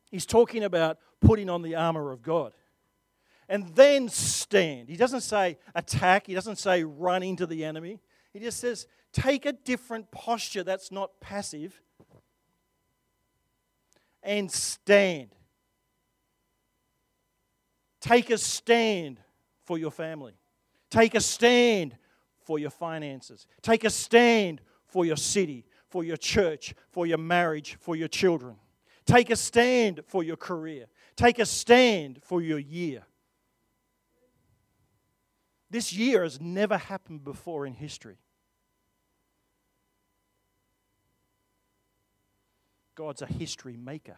he's 0.09 0.25
talking 0.25 0.63
about 0.63 0.97
putting 1.19 1.49
on 1.49 1.61
the 1.61 1.75
armor 1.75 2.13
of 2.13 2.23
God. 2.23 2.53
And 3.49 3.75
then 3.75 4.07
stand. 4.07 4.87
He 4.87 4.95
doesn't 4.95 5.23
say 5.23 5.57
attack, 5.75 6.27
he 6.27 6.33
doesn't 6.33 6.57
say 6.57 6.85
run 6.85 7.21
into 7.21 7.45
the 7.45 7.65
enemy. 7.65 7.99
He 8.31 8.39
just 8.39 8.61
says 8.61 8.87
take 9.11 9.45
a 9.45 9.51
different 9.51 10.09
posture 10.09 10.63
that's 10.63 10.89
not 10.89 11.19
passive 11.19 11.81
and 14.23 14.51
stand. 14.51 15.29
Take 18.01 18.29
a 18.29 18.37
stand 18.37 19.19
for 19.65 19.77
your 19.77 19.91
family. 19.91 20.33
Take 20.89 21.15
a 21.15 21.21
stand 21.21 21.95
for 22.41 22.59
your 22.59 22.69
finances. 22.69 23.47
Take 23.61 23.83
a 23.83 23.89
stand 23.89 24.61
for 24.85 25.05
your 25.05 25.15
city, 25.15 25.65
for 25.89 26.03
your 26.03 26.17
church, 26.17 26.73
for 26.91 27.05
your 27.05 27.17
marriage, 27.17 27.77
for 27.79 27.95
your 27.95 28.07
children. 28.07 28.55
Take 29.05 29.29
a 29.29 29.35
stand 29.35 30.01
for 30.07 30.23
your 30.23 30.37
career. 30.37 30.85
Take 31.15 31.39
a 31.39 31.45
stand 31.45 32.19
for 32.23 32.41
your 32.41 32.59
year. 32.59 33.03
This 35.69 35.91
year 35.91 36.23
has 36.23 36.39
never 36.39 36.77
happened 36.77 37.23
before 37.23 37.65
in 37.65 37.73
history. 37.73 38.17
God's 42.95 43.21
a 43.21 43.25
history 43.25 43.77
maker. 43.77 44.17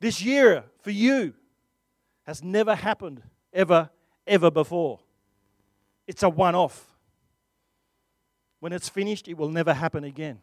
This 0.00 0.22
year 0.22 0.64
for 0.80 0.90
you 0.90 1.34
has 2.24 2.42
never 2.42 2.74
happened 2.74 3.22
ever, 3.52 3.90
ever 4.26 4.50
before. 4.50 5.00
It's 6.06 6.22
a 6.22 6.28
one 6.28 6.54
off. 6.54 6.86
When 8.60 8.72
it's 8.72 8.88
finished, 8.88 9.28
it 9.28 9.36
will 9.36 9.50
never 9.50 9.72
happen 9.74 10.04
again. 10.04 10.40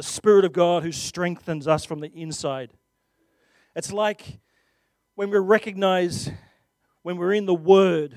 the 0.00 0.06
Spirit 0.06 0.46
of 0.46 0.54
God 0.54 0.82
who 0.82 0.92
strengthens 0.92 1.68
us 1.68 1.84
from 1.84 2.00
the 2.00 2.10
inside. 2.14 2.70
It's 3.76 3.92
like 3.92 4.40
when 5.14 5.28
we 5.28 5.36
recognize 5.36 6.30
when 7.02 7.18
we're 7.18 7.34
in 7.34 7.44
the 7.44 7.54
Word 7.54 8.16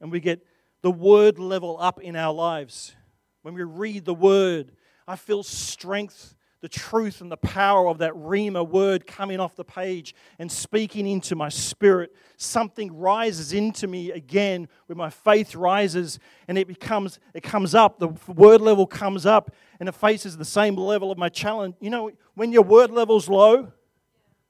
and 0.00 0.12
we 0.12 0.20
get 0.20 0.46
the 0.82 0.92
Word 0.92 1.40
level 1.40 1.76
up 1.80 2.00
in 2.00 2.14
our 2.14 2.32
lives. 2.32 2.94
When 3.44 3.52
we 3.52 3.62
read 3.62 4.06
the 4.06 4.14
Word, 4.14 4.72
I 5.06 5.16
feel 5.16 5.42
strength 5.42 6.34
the 6.62 6.68
truth 6.70 7.20
and 7.20 7.30
the 7.30 7.36
power 7.36 7.88
of 7.88 7.98
that 7.98 8.14
Rhema 8.14 8.66
word 8.66 9.06
coming 9.06 9.38
off 9.38 9.54
the 9.54 9.66
page 9.66 10.14
and 10.38 10.50
speaking 10.50 11.06
into 11.06 11.36
my 11.36 11.50
spirit. 11.50 12.10
Something 12.38 12.96
rises 12.96 13.52
into 13.52 13.86
me 13.86 14.12
again 14.12 14.66
where 14.86 14.96
my 14.96 15.10
faith 15.10 15.54
rises 15.54 16.18
and 16.48 16.56
it 16.56 16.66
becomes, 16.66 17.18
it 17.34 17.42
comes 17.42 17.74
up, 17.74 17.98
the 17.98 18.08
word 18.32 18.62
level 18.62 18.86
comes 18.86 19.26
up 19.26 19.54
and 19.78 19.90
it 19.90 19.94
faces 19.94 20.38
the 20.38 20.44
same 20.46 20.74
level 20.76 21.12
of 21.12 21.18
my 21.18 21.28
challenge. 21.28 21.74
You 21.80 21.90
know, 21.90 22.10
when 22.32 22.50
your 22.50 22.62
word 22.62 22.90
level's 22.90 23.28
low 23.28 23.70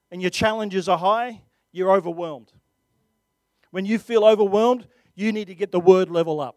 and 0.09 0.21
your 0.21 0.31
challenges 0.31 0.87
are 0.87 0.97
high, 0.97 1.41
you're 1.73 1.91
overwhelmed. 1.91 2.53
When 3.71 3.85
you 3.85 3.99
feel 3.99 4.23
overwhelmed, 4.23 4.87
you 5.15 5.33
need 5.33 5.47
to 5.47 5.55
get 5.55 5.73
the 5.73 5.81
word 5.81 6.09
level 6.09 6.39
up. 6.39 6.55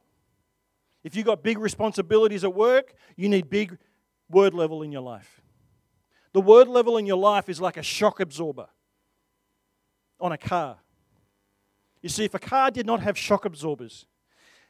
If 1.04 1.16
you've 1.16 1.26
got 1.26 1.42
big 1.42 1.58
responsibilities 1.58 2.44
at 2.44 2.54
work, 2.54 2.94
you 3.16 3.28
need 3.28 3.48
big 3.48 3.78
word 4.30 4.54
level 4.54 4.82
in 4.82 4.92
your 4.92 5.02
life. 5.02 5.40
The 6.32 6.40
word 6.40 6.68
level 6.68 6.98
in 6.98 7.06
your 7.06 7.16
life 7.16 7.48
is 7.48 7.60
like 7.60 7.76
a 7.76 7.82
shock 7.82 8.20
absorber 8.20 8.68
on 10.20 10.32
a 10.32 10.38
car. 10.38 10.78
You 12.02 12.08
see, 12.08 12.24
if 12.24 12.34
a 12.34 12.38
car 12.38 12.70
did 12.70 12.86
not 12.86 13.00
have 13.00 13.16
shock 13.16 13.44
absorbers, 13.44 14.06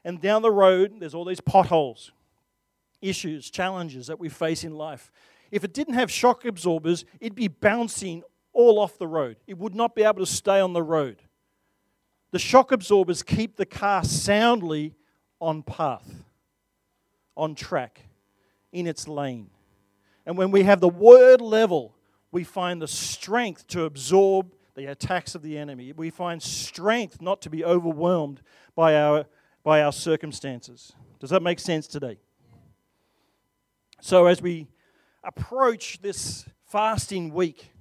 and 0.04 0.20
down 0.20 0.42
the 0.42 0.50
road 0.50 0.94
there's 1.00 1.14
all 1.14 1.24
these 1.24 1.40
potholes, 1.40 2.12
issues, 3.00 3.50
challenges 3.50 4.06
that 4.06 4.18
we 4.18 4.28
face 4.28 4.64
in 4.64 4.74
life, 4.74 5.10
if 5.50 5.64
it 5.64 5.72
didn't 5.72 5.94
have 5.94 6.10
shock 6.10 6.44
absorbers, 6.44 7.04
it'd 7.20 7.34
be 7.34 7.48
bouncing 7.48 8.22
all 8.52 8.78
off 8.78 8.98
the 8.98 9.06
road. 9.06 9.36
It 9.46 9.58
would 9.58 9.74
not 9.74 9.94
be 9.94 10.02
able 10.02 10.24
to 10.24 10.26
stay 10.26 10.60
on 10.60 10.72
the 10.72 10.82
road. 10.82 11.22
The 12.30 12.38
shock 12.38 12.72
absorbers 12.72 13.22
keep 13.22 13.56
the 13.56 13.66
car 13.66 14.04
soundly 14.04 14.94
on 15.40 15.62
path, 15.62 16.24
on 17.36 17.54
track, 17.54 18.02
in 18.72 18.86
its 18.86 19.08
lane. 19.08 19.50
And 20.26 20.36
when 20.36 20.50
we 20.50 20.64
have 20.64 20.80
the 20.80 20.88
word 20.88 21.40
level, 21.40 21.94
we 22.30 22.44
find 22.44 22.82
the 22.82 22.88
strength 22.88 23.66
to 23.68 23.84
absorb 23.84 24.52
the 24.76 24.86
attacks 24.86 25.34
of 25.34 25.42
the 25.42 25.56
enemy. 25.56 25.92
We 25.92 26.10
find 26.10 26.42
strength 26.42 27.20
not 27.20 27.40
to 27.42 27.50
be 27.50 27.64
overwhelmed 27.64 28.42
by 28.74 28.94
our, 28.94 29.26
by 29.64 29.82
our 29.82 29.92
circumstances. 29.92 30.92
Does 31.18 31.30
that 31.30 31.42
make 31.42 31.58
sense 31.58 31.86
today? 31.86 32.18
So, 34.00 34.26
as 34.26 34.40
we 34.40 34.68
approach 35.24 36.00
this 36.00 36.44
fasting 36.66 37.32
week, 37.32 37.72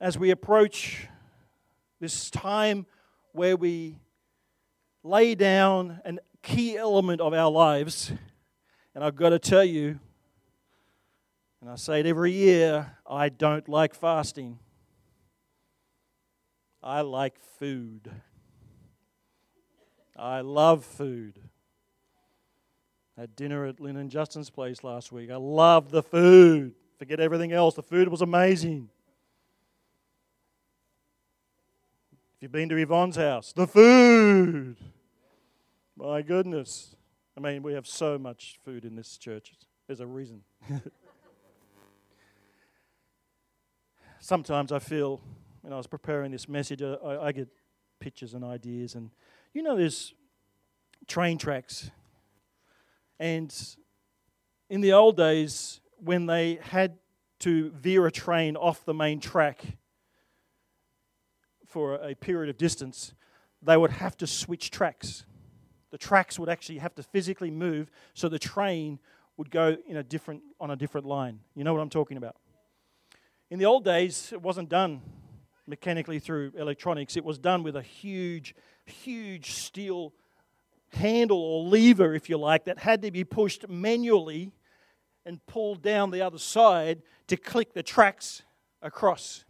as 0.00 0.18
we 0.18 0.30
approach 0.30 1.06
this 2.00 2.28
time 2.30 2.86
where 3.32 3.56
we 3.56 3.98
lay 5.02 5.34
down 5.34 6.00
a 6.04 6.14
key 6.42 6.76
element 6.76 7.20
of 7.20 7.32
our 7.32 7.50
lives, 7.50 8.12
and 8.94 9.04
I've 9.04 9.16
got 9.16 9.30
to 9.30 9.38
tell 9.38 9.64
you, 9.64 9.98
and 11.60 11.70
I 11.70 11.76
say 11.76 12.00
it 12.00 12.06
every 12.06 12.32
year 12.32 12.96
I 13.06 13.28
don't 13.28 13.68
like 13.68 13.94
fasting. 13.94 14.58
I 16.82 17.02
like 17.02 17.38
food. 17.58 18.10
I 20.16 20.40
love 20.40 20.84
food. 20.84 21.38
Had 23.18 23.36
dinner 23.36 23.66
at 23.66 23.80
Lynn 23.80 23.96
and 23.96 24.10
Justin's 24.10 24.48
place 24.48 24.82
last 24.82 25.12
week. 25.12 25.30
I 25.30 25.36
love 25.36 25.90
the 25.90 26.02
food. 26.02 26.74
Forget 26.98 27.20
everything 27.20 27.52
else. 27.52 27.74
The 27.74 27.82
food 27.82 28.08
was 28.08 28.22
amazing. 28.22 28.88
If 32.36 32.44
you've 32.44 32.52
been 32.52 32.70
to 32.70 32.76
Yvonne's 32.76 33.16
house, 33.16 33.52
the 33.52 33.66
food. 33.66 34.76
My 36.00 36.22
goodness. 36.22 36.96
I 37.36 37.40
mean, 37.40 37.62
we 37.62 37.74
have 37.74 37.86
so 37.86 38.18
much 38.18 38.58
food 38.64 38.86
in 38.86 38.96
this 38.96 39.18
church. 39.18 39.52
There's 39.86 40.00
a 40.00 40.06
reason. 40.06 40.42
sometimes 44.20 44.72
I 44.72 44.78
feel 44.78 45.20
when 45.60 45.74
I 45.74 45.76
was 45.76 45.86
preparing 45.86 46.30
this 46.30 46.48
message, 46.48 46.80
I, 46.82 46.96
I 47.04 47.32
get 47.32 47.48
pictures 47.98 48.32
and 48.32 48.42
ideas. 48.44 48.94
And 48.94 49.10
you 49.52 49.62
know, 49.62 49.76
there's 49.76 50.14
train 51.06 51.36
tracks. 51.36 51.90
And 53.18 53.54
in 54.70 54.80
the 54.80 54.94
old 54.94 55.18
days, 55.18 55.80
when 55.98 56.24
they 56.24 56.60
had 56.62 56.96
to 57.40 57.70
veer 57.72 58.06
a 58.06 58.12
train 58.12 58.56
off 58.56 58.86
the 58.86 58.94
main 58.94 59.20
track 59.20 59.62
for 61.66 61.96
a 61.96 62.14
period 62.14 62.48
of 62.48 62.56
distance, 62.56 63.12
they 63.62 63.76
would 63.76 63.90
have 63.90 64.16
to 64.16 64.26
switch 64.26 64.70
tracks. 64.70 65.26
The 65.90 65.98
tracks 65.98 66.38
would 66.38 66.48
actually 66.48 66.78
have 66.78 66.94
to 66.94 67.02
physically 67.02 67.50
move 67.50 67.90
so 68.14 68.28
the 68.28 68.38
train 68.38 68.98
would 69.36 69.50
go 69.50 69.76
in 69.86 69.96
a 69.96 70.02
different, 70.02 70.42
on 70.60 70.70
a 70.70 70.76
different 70.76 71.06
line. 71.06 71.40
You 71.54 71.64
know 71.64 71.72
what 71.72 71.80
I'm 71.80 71.90
talking 71.90 72.16
about? 72.16 72.36
In 73.50 73.58
the 73.58 73.64
old 73.64 73.84
days, 73.84 74.32
it 74.32 74.40
wasn't 74.40 74.68
done. 74.68 75.02
mechanically 75.70 76.18
through 76.18 76.52
electronics. 76.58 77.16
It 77.16 77.24
was 77.24 77.38
done 77.38 77.62
with 77.62 77.76
a 77.76 77.82
huge, 77.82 78.54
huge 78.84 79.52
steel 79.52 80.12
handle 80.92 81.38
or 81.38 81.64
lever, 81.64 82.14
if 82.14 82.28
you 82.28 82.36
like, 82.36 82.64
that 82.64 82.80
had 82.80 83.00
to 83.02 83.10
be 83.10 83.24
pushed 83.24 83.68
manually 83.68 84.52
and 85.24 85.44
pulled 85.46 85.82
down 85.82 86.10
the 86.10 86.20
other 86.20 86.38
side 86.38 87.02
to 87.28 87.36
click 87.36 87.72
the 87.72 87.82
tracks 87.82 88.42
across. 88.82 89.44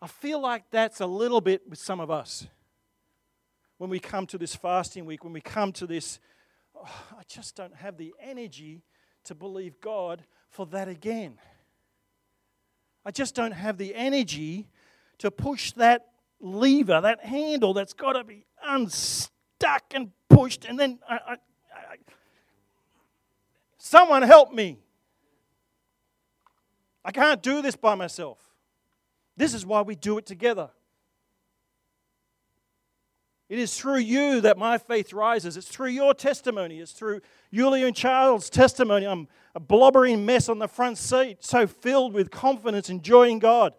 I 0.00 0.06
feel 0.06 0.40
like 0.40 0.64
that's 0.70 1.00
a 1.00 1.06
little 1.06 1.40
bit 1.40 1.68
with 1.68 1.78
some 1.78 2.00
of 2.00 2.10
us. 2.10 2.46
When 3.78 3.90
we 3.90 4.00
come 4.00 4.26
to 4.28 4.38
this 4.38 4.54
fasting 4.54 5.04
week, 5.04 5.24
when 5.24 5.32
we 5.32 5.40
come 5.40 5.72
to 5.72 5.86
this, 5.86 6.18
oh, 6.74 7.04
I 7.12 7.22
just 7.28 7.56
don't 7.56 7.74
have 7.74 7.96
the 7.96 8.14
energy 8.20 8.82
to 9.24 9.34
believe 9.34 9.80
God 9.80 10.24
for 10.48 10.66
that 10.66 10.88
again. 10.88 11.38
I 13.04 13.10
just 13.10 13.34
don't 13.34 13.52
have 13.52 13.76
the 13.76 13.94
energy 13.94 14.68
to 15.18 15.30
push 15.30 15.72
that 15.72 16.06
lever, 16.40 17.00
that 17.00 17.24
handle 17.24 17.74
that's 17.74 17.92
got 17.92 18.14
to 18.14 18.24
be 18.24 18.46
unstuck 18.64 19.84
and 19.94 20.10
pushed. 20.28 20.64
And 20.64 20.78
then, 20.78 20.98
I, 21.08 21.14
I, 21.14 21.32
I, 21.74 21.96
someone 23.78 24.22
help 24.22 24.52
me. 24.52 24.78
I 27.04 27.12
can't 27.12 27.42
do 27.42 27.62
this 27.62 27.76
by 27.76 27.94
myself. 27.94 28.38
This 29.36 29.54
is 29.54 29.64
why 29.64 29.82
we 29.82 29.94
do 29.94 30.18
it 30.18 30.26
together. 30.26 30.70
It 33.48 33.60
is 33.60 33.78
through 33.78 33.98
you 33.98 34.40
that 34.40 34.58
my 34.58 34.76
faith 34.76 35.12
rises. 35.12 35.56
It's 35.56 35.68
through 35.68 35.90
your 35.90 36.14
testimony. 36.14 36.80
It's 36.80 36.92
through 36.92 37.20
Yulia 37.50 37.86
and 37.86 37.94
Charles' 37.94 38.50
testimony. 38.50 39.06
I'm 39.06 39.28
a 39.54 39.60
blobbering 39.60 40.24
mess 40.24 40.48
on 40.48 40.58
the 40.58 40.66
front 40.66 40.98
seat, 40.98 41.38
so 41.40 41.66
filled 41.66 42.12
with 42.12 42.30
confidence 42.30 42.88
and 42.88 43.02
joy 43.02 43.28
in 43.28 43.38
God. 43.38 43.72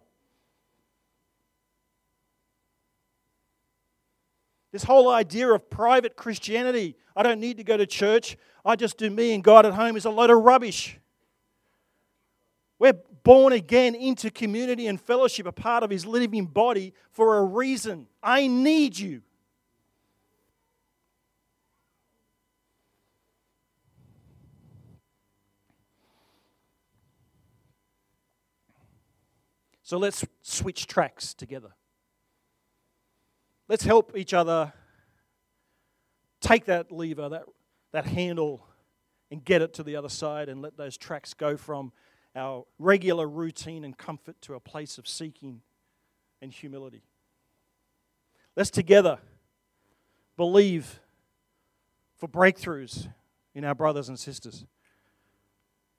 This 4.72 4.84
whole 4.84 5.10
idea 5.10 5.50
of 5.52 5.70
private 5.70 6.16
Christianity, 6.16 6.96
I 7.16 7.24
don't 7.24 7.40
need 7.40 7.58
to 7.58 7.64
go 7.64 7.78
to 7.78 7.86
church, 7.86 8.38
I 8.64 8.76
just 8.76 8.98
do 8.98 9.10
me 9.10 9.34
and 9.34 9.44
God 9.44 9.66
at 9.66 9.74
home, 9.74 9.98
is 9.98 10.06
a 10.06 10.10
load 10.10 10.30
of 10.30 10.40
rubbish. 10.40 10.98
We're 12.80 12.94
born 13.24 13.54
again 13.54 13.96
into 13.96 14.30
community 14.30 14.88
and 14.88 15.00
fellowship, 15.00 15.48
a 15.48 15.52
part 15.52 15.84
of 15.84 15.90
His 15.90 16.06
living 16.06 16.46
body 16.46 16.94
for 17.12 17.38
a 17.38 17.44
reason. 17.44 18.08
I 18.22 18.48
need 18.48 18.98
you. 18.98 19.22
So 29.88 29.98
let's 29.98 30.26
switch 30.42 30.86
tracks 30.86 31.34
together. 31.34 31.70
Let's 33.70 33.86
help 33.86 34.18
each 34.18 34.34
other 34.34 34.74
take 36.42 36.66
that 36.66 36.92
lever, 36.92 37.30
that, 37.30 37.46
that 37.94 38.06
handle, 38.06 38.68
and 39.32 39.42
get 39.42 39.62
it 39.62 39.74
to 39.76 39.84
the 39.84 39.96
other 39.96 40.10
side 40.10 40.50
and 40.50 40.62
let 40.62 40.76
those 40.76 40.98
tracks 40.98 41.34
go 41.34 41.56
from 41.56 41.94
our 42.36 42.66
regular 42.78 43.30
routine 43.30 43.86
and 43.86 43.98
comfort 43.98 44.36
to 44.42 44.56
a 44.56 44.60
place 44.60 44.98
of 44.98 45.08
seeking 45.08 45.62
and 46.42 46.52
humility. 46.52 47.04
Let's 48.58 48.72
together 48.72 49.20
believe 50.36 51.00
for 52.18 52.28
breakthroughs 52.28 53.08
in 53.56 53.64
our 53.64 53.74
brothers 53.74 54.10
and 54.10 54.20
sisters. 54.20 54.66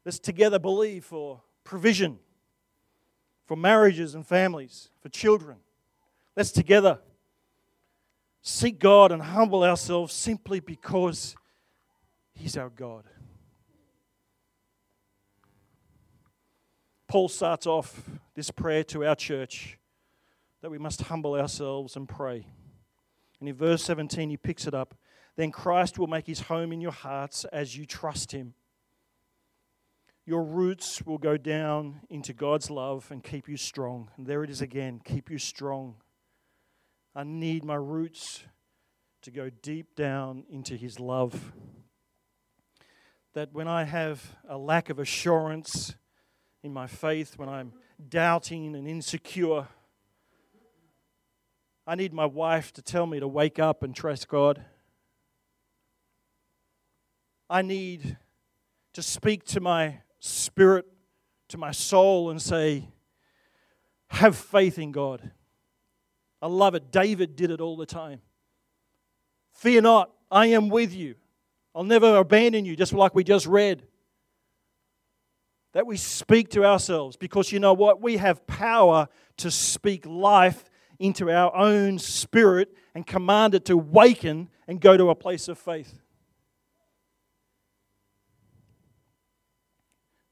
Let's 0.04 0.18
together 0.18 0.58
believe 0.58 1.06
for 1.06 1.40
provision 1.64 2.18
for 3.48 3.56
marriages 3.56 4.14
and 4.14 4.26
families, 4.26 4.90
for 5.00 5.08
children. 5.08 5.56
Let's 6.36 6.52
together 6.52 6.98
seek 8.42 8.78
God 8.78 9.10
and 9.10 9.22
humble 9.22 9.64
ourselves 9.64 10.12
simply 10.12 10.60
because 10.60 11.34
He's 12.34 12.58
our 12.58 12.68
God. 12.68 13.04
Paul 17.08 17.30
starts 17.30 17.66
off 17.66 18.02
this 18.34 18.50
prayer 18.50 18.84
to 18.84 19.06
our 19.06 19.16
church 19.16 19.78
that 20.60 20.70
we 20.70 20.76
must 20.76 21.00
humble 21.00 21.34
ourselves 21.34 21.96
and 21.96 22.06
pray. 22.06 22.46
And 23.40 23.48
in 23.48 23.54
verse 23.54 23.82
17, 23.82 24.28
he 24.28 24.36
picks 24.36 24.66
it 24.66 24.74
up. 24.74 24.94
Then 25.36 25.50
Christ 25.50 25.98
will 25.98 26.06
make 26.06 26.26
his 26.26 26.40
home 26.40 26.70
in 26.70 26.82
your 26.82 26.92
hearts 26.92 27.46
as 27.46 27.78
you 27.78 27.86
trust 27.86 28.32
him 28.32 28.52
your 30.28 30.44
roots 30.44 31.00
will 31.06 31.16
go 31.16 31.38
down 31.38 32.02
into 32.10 32.34
God's 32.34 32.68
love 32.68 33.10
and 33.10 33.24
keep 33.24 33.48
you 33.48 33.56
strong. 33.56 34.10
And 34.18 34.26
there 34.26 34.44
it 34.44 34.50
is 34.50 34.60
again 34.60 35.00
keep 35.02 35.30
you 35.30 35.38
strong. 35.38 35.94
I 37.16 37.24
need 37.24 37.64
my 37.64 37.76
roots 37.76 38.44
to 39.22 39.30
go 39.30 39.48
deep 39.48 39.96
down 39.96 40.44
into 40.50 40.76
His 40.76 41.00
love. 41.00 41.54
That 43.32 43.54
when 43.54 43.68
I 43.68 43.84
have 43.84 44.36
a 44.46 44.58
lack 44.58 44.90
of 44.90 44.98
assurance 44.98 45.94
in 46.62 46.74
my 46.74 46.86
faith, 46.86 47.38
when 47.38 47.48
I'm 47.48 47.72
doubting 48.10 48.76
and 48.76 48.86
insecure, 48.86 49.66
I 51.86 51.94
need 51.94 52.12
my 52.12 52.26
wife 52.26 52.70
to 52.74 52.82
tell 52.82 53.06
me 53.06 53.18
to 53.18 53.26
wake 53.26 53.58
up 53.58 53.82
and 53.82 53.96
trust 53.96 54.28
God. 54.28 54.62
I 57.48 57.62
need 57.62 58.18
to 58.92 59.02
speak 59.02 59.44
to 59.44 59.60
my 59.60 60.00
spirit 60.20 60.86
to 61.48 61.58
my 61.58 61.70
soul 61.70 62.30
and 62.30 62.40
say, 62.40 62.88
Have 64.08 64.36
faith 64.36 64.78
in 64.78 64.92
God. 64.92 65.30
I 66.40 66.46
love 66.46 66.74
it. 66.74 66.90
David 66.90 67.36
did 67.36 67.50
it 67.50 67.60
all 67.60 67.76
the 67.76 67.86
time. 67.86 68.20
Fear 69.54 69.82
not, 69.82 70.10
I 70.30 70.46
am 70.46 70.68
with 70.68 70.94
you. 70.94 71.16
I'll 71.74 71.84
never 71.84 72.16
abandon 72.16 72.64
you, 72.64 72.76
just 72.76 72.92
like 72.92 73.14
we 73.14 73.24
just 73.24 73.46
read. 73.46 73.82
That 75.72 75.86
we 75.86 75.96
speak 75.96 76.50
to 76.50 76.64
ourselves 76.64 77.16
because 77.16 77.52
you 77.52 77.60
know 77.60 77.72
what? 77.72 78.00
We 78.00 78.16
have 78.16 78.46
power 78.46 79.08
to 79.38 79.50
speak 79.50 80.06
life 80.06 80.64
into 80.98 81.30
our 81.30 81.54
own 81.54 81.98
spirit 81.98 82.74
and 82.94 83.06
command 83.06 83.54
it 83.54 83.64
to 83.66 83.76
waken 83.76 84.48
and 84.66 84.80
go 84.80 84.96
to 84.96 85.10
a 85.10 85.14
place 85.14 85.48
of 85.48 85.58
faith. 85.58 86.00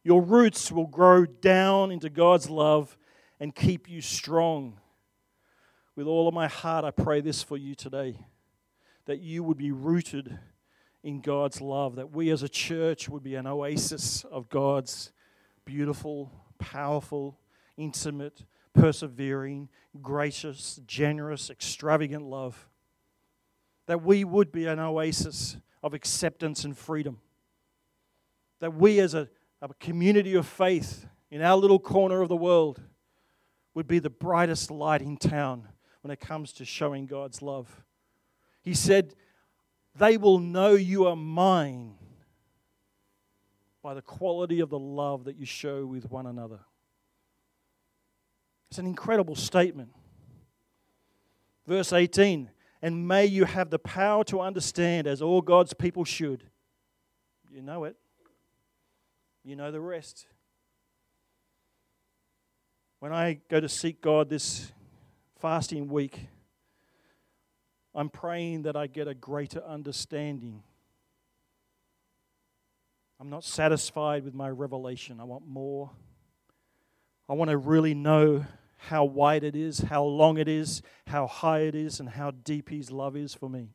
Your 0.07 0.23
roots 0.23 0.71
will 0.71 0.87
grow 0.87 1.27
down 1.27 1.91
into 1.91 2.09
God's 2.09 2.49
love 2.49 2.97
and 3.41 3.53
keep 3.53 3.91
you 3.91 4.01
strong. 4.01 4.79
With 5.97 6.07
all 6.07 6.29
of 6.29 6.33
my 6.33 6.47
heart, 6.47 6.85
I 6.85 6.93
pray 6.93 7.21
this 7.21 7.43
for 7.43 7.57
you 7.57 7.75
today 7.75 8.17
that 9.07 9.19
you 9.19 9.43
would 9.43 9.57
be 9.57 9.73
rooted 9.73 10.39
in 11.03 11.23
God's 11.23 11.61
love, 11.61 11.97
that 11.97 12.13
we 12.13 12.31
as 12.31 12.45
a 12.45 12.49
church 12.49 13.09
would 13.09 13.25
be 13.25 13.35
an 13.35 13.49
oasis 13.49 14.23
of 14.31 14.49
God's 14.49 15.11
beautiful, 15.65 16.31
powerful, 16.61 17.41
intimate, 17.77 18.45
persevering, 18.75 19.69
gracious, 20.03 20.79
generous, 20.87 21.51
extravagant 21.51 22.23
love. 22.23 22.69
That 23.87 24.05
we 24.05 24.23
would 24.23 24.53
be 24.53 24.67
an 24.67 24.79
oasis 24.79 25.57
of 25.83 25.95
acceptance 25.95 26.63
and 26.63 26.79
freedom. 26.79 27.19
That 28.61 28.73
we 28.73 29.01
as 29.01 29.13
a 29.13 29.29
a 29.63 29.69
community 29.75 30.35
of 30.35 30.47
faith 30.47 31.07
in 31.31 31.43
our 31.43 31.57
little 31.57 31.79
corner 31.79 32.23
of 32.23 32.29
the 32.29 32.37
world 32.37 32.81
would 33.75 33.87
be 33.87 33.99
the 33.99 34.11
brightest 34.11 34.71
light 34.71 35.03
in 35.03 35.17
town 35.17 35.69
when 36.03 36.11
it 36.11 36.21
comes 36.21 36.53
to 36.55 36.65
showing 36.65 37.07
God's 37.07 37.43
love. 37.43 37.85
He 38.63 38.75
said, 38.75 39.15
They 39.97 40.17
will 40.17 40.39
know 40.39 40.75
you 40.75 41.07
are 41.07 41.17
mine 41.17 41.95
by 43.83 43.95
the 43.95 44.03
quality 44.03 44.61
of 44.61 44.71
the 44.71 44.79
love 44.79 45.25
that 45.25 45.37
you 45.37 45.47
show 45.47 45.87
with 45.87 46.11
one 46.11 46.27
another. 46.27 46.61
It's 48.71 48.79
an 48.79 48.87
incredible 48.87 49.37
statement. 49.37 49.91
Verse 51.67 51.93
18, 51.93 52.51
and 52.83 53.09
may 53.09 53.27
you 53.27 53.45
have 53.45 53.71
the 53.71 53.79
power 53.79 54.23
to 54.25 54.41
understand 54.41 55.07
as 55.07 55.21
all 55.21 55.41
God's 55.41 55.75
people 55.75 56.05
should. 56.05 56.45
You 57.51 57.63
know 57.63 57.85
it. 57.85 57.97
You 59.47 59.55
know 59.55 59.71
the 59.71 59.81
rest. 59.81 60.27
When 62.99 63.13
I 63.13 63.39
go 63.49 63.61
to 63.61 63.69
seek 63.69 64.01
God 64.01 64.29
this 64.29 64.73
fasting 65.39 65.87
week, 65.87 66.19
I'm 67.95 68.09
praying 68.09 68.63
that 68.63 68.75
I 68.75 68.89
get 68.89 69.07
a 69.07 69.15
greater 69.15 69.63
understanding. 69.65 70.65
I'm 73.21 73.31
not 73.31 73.45
satisfied 73.45 74.25
with 74.25 74.35
my 74.35 74.51
revelation. 74.51 75.21
I 75.21 75.25
want 75.25 75.47
more. 75.47 75.93
I 77.29 77.35
want 77.35 77.51
to 77.53 77.57
really 77.57 77.95
know 77.95 78.45
how 78.79 79.05
wide 79.05 79.45
it 79.45 79.55
is, 79.55 79.79
how 79.79 80.03
long 80.03 80.39
it 80.39 80.49
is, 80.49 80.83
how 81.07 81.29
high 81.29 81.61
it 81.61 81.77
is, 81.77 82.01
and 82.01 82.09
how 82.09 82.33
deep 82.33 82.69
His 82.69 82.91
love 82.91 83.17
is 83.17 83.33
for 83.33 83.49
me. 83.49 83.69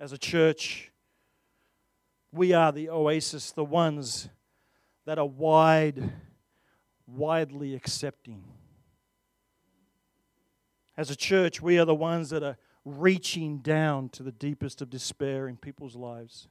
As 0.00 0.12
a 0.12 0.18
church, 0.18 0.90
we 2.34 2.52
are 2.52 2.72
the 2.72 2.90
oasis, 2.90 3.52
the 3.52 3.64
ones 3.64 4.28
that 5.06 5.18
are 5.18 5.26
wide, 5.26 6.12
widely 7.06 7.74
accepting. 7.74 8.44
As 10.96 11.10
a 11.10 11.16
church, 11.16 11.62
we 11.62 11.78
are 11.78 11.84
the 11.84 11.94
ones 11.94 12.30
that 12.30 12.42
are 12.42 12.56
reaching 12.84 13.58
down 13.58 14.08
to 14.10 14.22
the 14.22 14.32
deepest 14.32 14.82
of 14.82 14.90
despair 14.90 15.48
in 15.48 15.56
people's 15.56 15.94
lives. 15.94 16.48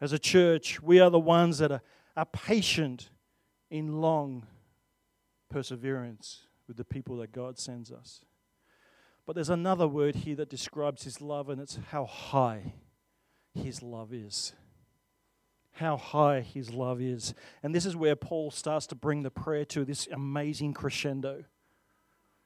As 0.00 0.12
a 0.12 0.18
church, 0.18 0.82
we 0.82 1.00
are 1.00 1.10
the 1.10 1.18
ones 1.18 1.58
that 1.58 1.70
are, 1.70 1.82
are 2.16 2.26
patient 2.26 3.10
in 3.70 4.00
long 4.00 4.46
perseverance 5.50 6.46
with 6.66 6.76
the 6.76 6.84
people 6.84 7.18
that 7.18 7.32
God 7.32 7.58
sends 7.58 7.92
us. 7.92 8.22
But 9.26 9.34
there's 9.34 9.50
another 9.50 9.86
word 9.86 10.16
here 10.16 10.36
that 10.36 10.48
describes 10.48 11.04
His 11.04 11.20
love, 11.20 11.50
and 11.50 11.60
it's 11.60 11.78
how 11.90 12.06
high 12.06 12.74
His 13.58 13.82
love 13.82 14.12
is. 14.12 14.52
How 15.72 15.96
high 15.96 16.40
His 16.40 16.70
love 16.70 17.00
is. 17.00 17.34
And 17.62 17.74
this 17.74 17.86
is 17.86 17.94
where 17.94 18.16
Paul 18.16 18.50
starts 18.50 18.86
to 18.88 18.94
bring 18.94 19.22
the 19.22 19.30
prayer 19.30 19.64
to 19.66 19.84
this 19.84 20.08
amazing 20.10 20.74
crescendo. 20.74 21.44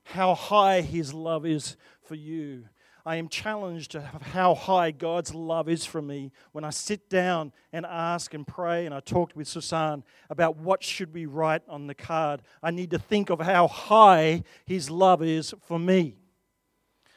How 0.05 0.35
high 0.35 0.81
His 0.81 1.15
love 1.15 1.47
is 1.47 1.77
for 2.03 2.15
you. 2.15 2.65
I 3.05 3.17
am 3.17 3.29
challenged 3.29 3.93
to 3.93 4.01
how 4.01 4.55
high 4.55 4.93
God's 4.93 5.35
love 5.35 5.69
is 5.69 5.85
for 5.85 6.01
me 6.01 6.31
when 6.53 6.63
I 6.65 6.71
sit 6.71 7.11
down 7.11 7.53
and 7.73 7.85
ask 7.85 8.33
and 8.33 8.47
pray. 8.47 8.87
And 8.87 8.95
I 8.95 9.01
talked 9.01 9.35
with 9.35 9.49
Susan 9.49 10.05
about 10.31 10.57
what 10.57 10.85
should 10.85 11.13
we 11.13 11.27
write 11.27 11.63
on 11.69 11.89
the 11.89 11.95
card. 11.95 12.43
I 12.63 12.71
need 12.71 12.91
to 12.91 12.99
think 12.99 13.31
of 13.31 13.41
how 13.41 13.67
high 13.67 14.45
His 14.67 14.89
love 14.89 15.23
is 15.23 15.53
for 15.63 15.79
me. 15.79 16.22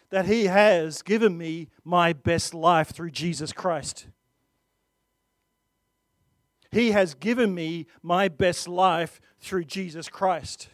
That 0.09 0.25
He 0.25 0.45
has 0.45 1.01
given 1.01 1.37
me 1.37 1.69
my 1.83 2.13
best 2.13 2.53
life 2.53 2.89
through 2.89 3.11
Jesus 3.11 3.51
Christ. 3.51 4.07
He 6.71 6.91
has 6.91 7.13
given 7.13 7.55
me 7.55 7.87
my 8.03 8.27
best 8.27 8.67
life 8.67 9.21
through 9.39 9.63
Jesus 9.63 10.09
Christ. 10.09 10.69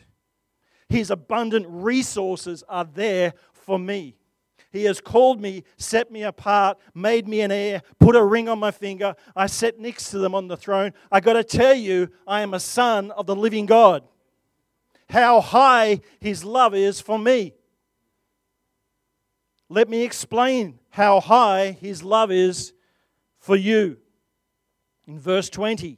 His 0.90 1.12
abundant 1.12 1.68
resources 1.70 2.64
are 2.68 2.86
there 2.86 3.34
for 3.54 3.78
me. 3.78 4.16
He 4.72 4.86
has 4.86 5.02
called 5.02 5.42
me, 5.42 5.64
set 5.78 6.12
me 6.12 6.24
apart, 6.24 6.78
made 6.96 7.28
me 7.28 7.42
an 7.42 7.52
heir, 7.52 7.82
put 8.00 8.16
a 8.16 8.24
ring 8.24 8.48
on 8.48 8.58
my 8.58 8.72
finger. 8.72 9.16
I 9.36 9.48
sat 9.48 9.80
next 9.80 10.12
to 10.12 10.18
them 10.18 10.34
on 10.34 10.48
the 10.48 10.58
throne. 10.58 10.94
I 11.12 11.20
got 11.20 11.34
to 11.34 11.44
tell 11.44 11.76
you, 11.76 12.10
I 12.26 12.42
am 12.42 12.54
a 12.54 12.60
son 12.60 13.12
of 13.12 13.26
the 13.26 13.36
living 13.36 13.66
God. 13.66 14.04
How 15.10 15.42
high 15.42 16.00
his 16.20 16.46
love 16.46 16.74
is 16.74 17.02
for 17.02 17.20
me. 17.20 17.54
Let 19.72 19.88
me 19.88 20.04
explain 20.04 20.80
how 20.90 21.22
high 21.22 21.78
his 21.80 22.04
love 22.04 22.30
is 22.30 22.74
for 23.40 23.56
you. 23.56 24.00
In 25.08 25.18
verse 25.18 25.50
20, 25.50 25.98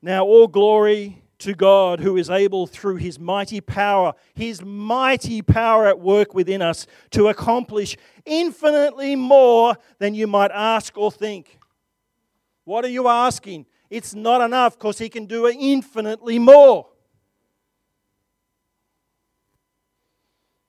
now 0.00 0.24
all 0.24 0.48
glory 0.48 1.22
to 1.40 1.52
God 1.52 2.00
who 2.00 2.16
is 2.16 2.30
able 2.30 2.66
through 2.66 2.96
his 2.96 3.18
mighty 3.20 3.60
power, 3.60 4.14
his 4.34 4.62
mighty 4.62 5.42
power 5.42 5.86
at 5.86 6.00
work 6.00 6.32
within 6.32 6.62
us 6.62 6.86
to 7.10 7.28
accomplish 7.28 7.94
infinitely 8.24 9.16
more 9.16 9.76
than 9.98 10.14
you 10.14 10.26
might 10.26 10.50
ask 10.50 10.96
or 10.96 11.12
think. 11.12 11.58
What 12.64 12.86
are 12.86 12.88
you 12.88 13.06
asking? 13.06 13.66
It's 13.90 14.14
not 14.14 14.40
enough 14.40 14.78
because 14.78 14.96
he 14.96 15.10
can 15.10 15.26
do 15.26 15.46
infinitely 15.46 16.38
more. 16.38 16.86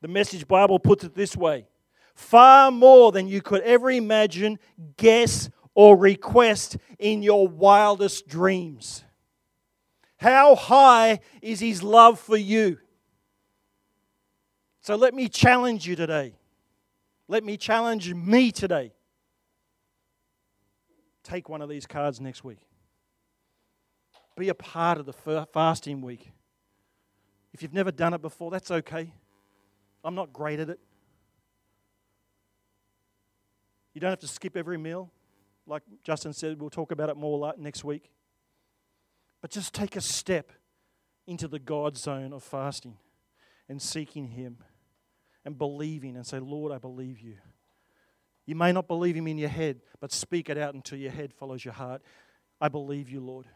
The 0.01 0.09
Message 0.09 0.45
Bible 0.49 0.79
puts 0.79 1.05
it 1.05 1.15
this 1.15 1.33
way 1.37 1.65
far 2.17 2.71
more 2.71 3.11
than 3.11 3.27
you 3.27 3.41
could 3.43 3.61
ever 3.61 3.91
imagine, 3.91 4.57
guess, 4.97 5.51
or 5.75 5.95
request 5.95 6.77
in 6.97 7.21
your 7.21 7.47
wildest 7.47 8.27
dreams. 8.27 9.03
How 10.17 10.55
high 10.55 11.19
is 11.43 11.59
His 11.59 11.83
love 11.83 12.19
for 12.19 12.35
you? 12.35 12.79
So 14.81 14.95
let 14.95 15.13
me 15.13 15.29
challenge 15.29 15.87
you 15.87 15.95
today. 15.95 16.33
Let 17.27 17.43
me 17.43 17.55
challenge 17.55 18.11
me 18.11 18.51
today. 18.51 18.93
Take 21.23 21.49
one 21.49 21.61
of 21.61 21.69
these 21.69 21.85
cards 21.85 22.19
next 22.19 22.43
week. 22.43 22.59
Be 24.35 24.49
a 24.49 24.55
part 24.55 24.97
of 24.97 25.05
the 25.05 25.45
fasting 25.53 26.01
week. 26.01 26.31
If 27.53 27.61
you've 27.61 27.73
never 27.73 27.91
done 27.91 28.15
it 28.15 28.21
before, 28.21 28.49
that's 28.49 28.71
okay. 28.71 29.11
I'm 30.03 30.15
not 30.15 30.33
great 30.33 30.59
at 30.59 30.69
it. 30.69 30.79
You 33.97 34.01
don't 34.01 34.11
have 34.11 34.19
to 34.19 34.27
skip 34.27 34.55
every 34.55 34.77
meal. 34.77 35.09
Like 35.65 35.81
Justin 36.03 36.31
said, 36.31 36.61
we'll 36.61 36.69
talk 36.69 36.91
about 36.91 37.09
it 37.09 37.17
more 37.17 37.51
next 37.57 37.83
week. 37.83 38.11
But 39.41 39.49
just 39.49 39.73
take 39.73 39.95
a 39.95 40.01
step 40.01 40.51
into 41.25 41.47
the 41.47 41.57
God 41.57 41.97
zone 41.97 42.31
of 42.31 42.43
fasting 42.43 42.97
and 43.67 43.81
seeking 43.81 44.27
Him 44.27 44.57
and 45.45 45.57
believing 45.57 46.15
and 46.15 46.27
say, 46.27 46.37
Lord, 46.37 46.71
I 46.71 46.77
believe 46.77 47.19
you. 47.19 47.37
You 48.45 48.53
may 48.53 48.71
not 48.71 48.87
believe 48.87 49.15
Him 49.15 49.25
in 49.25 49.39
your 49.39 49.49
head, 49.49 49.81
but 49.99 50.11
speak 50.11 50.47
it 50.47 50.59
out 50.59 50.75
until 50.75 50.99
your 50.99 51.09
head 51.09 51.33
follows 51.33 51.65
your 51.65 51.73
heart. 51.73 52.03
I 52.61 52.67
believe 52.67 53.09
you, 53.09 53.19
Lord, 53.19 53.47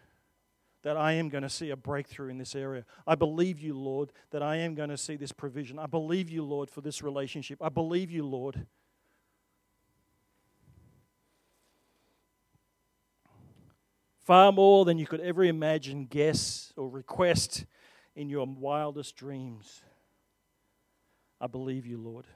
that 0.82 0.98
I 0.98 1.12
am 1.12 1.30
going 1.30 1.44
to 1.44 1.50
see 1.50 1.70
a 1.70 1.76
breakthrough 1.76 2.30
in 2.30 2.40
this 2.40 2.56
area. 2.56 2.84
I 3.06 3.14
believe 3.14 3.60
you, 3.60 3.78
Lord, 3.78 4.12
that 4.32 4.42
I 4.42 4.56
am 4.56 4.74
going 4.74 4.90
to 4.90 4.98
see 4.98 5.18
this 5.18 5.34
provision. 5.34 5.78
I 5.78 5.86
believe 5.86 6.32
you, 6.32 6.44
Lord, 6.44 6.72
for 6.72 6.82
this 6.82 7.04
relationship. 7.04 7.60
I 7.62 7.70
believe 7.70 8.10
you, 8.10 8.26
Lord 8.26 8.66
far 14.24 14.52
more 14.52 14.86
than 14.86 14.98
you 14.98 15.08
could 15.08 15.22
ever 15.22 15.44
imagine, 15.44 16.06
guess, 16.06 16.74
or 16.76 16.90
request 16.90 17.66
in 18.16 18.30
your 18.30 18.46
wildest 18.46 19.16
dreams. 19.16 19.82
I 21.40 21.48
believe 21.48 21.86
you, 21.86 21.98
Lord. 21.98 22.28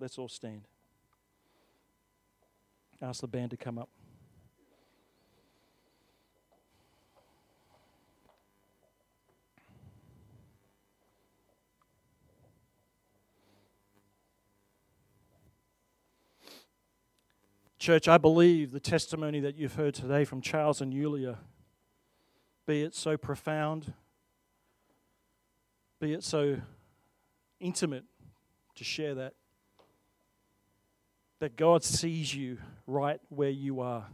Let's 0.00 0.18
all 0.18 0.28
stand. 0.28 0.62
Ask 3.02 3.20
the 3.20 3.28
band 3.28 3.50
to 3.50 3.56
come 3.56 3.78
up. 3.78 3.88
Church, 17.78 18.08
I 18.08 18.18
believe 18.18 18.72
the 18.72 18.80
testimony 18.80 19.38
that 19.40 19.56
you've 19.56 19.76
heard 19.76 19.94
today 19.94 20.24
from 20.24 20.40
Charles 20.40 20.80
and 20.80 20.92
Yulia, 20.92 21.38
be 22.66 22.82
it 22.82 22.92
so 22.92 23.16
profound, 23.16 23.92
be 26.00 26.12
it 26.12 26.24
so 26.24 26.56
intimate 27.60 28.02
to 28.74 28.82
share 28.82 29.14
that, 29.14 29.34
that 31.38 31.56
God 31.56 31.84
sees 31.84 32.34
you 32.34 32.58
right 32.88 33.20
where 33.28 33.48
you 33.48 33.80
are. 33.80 34.06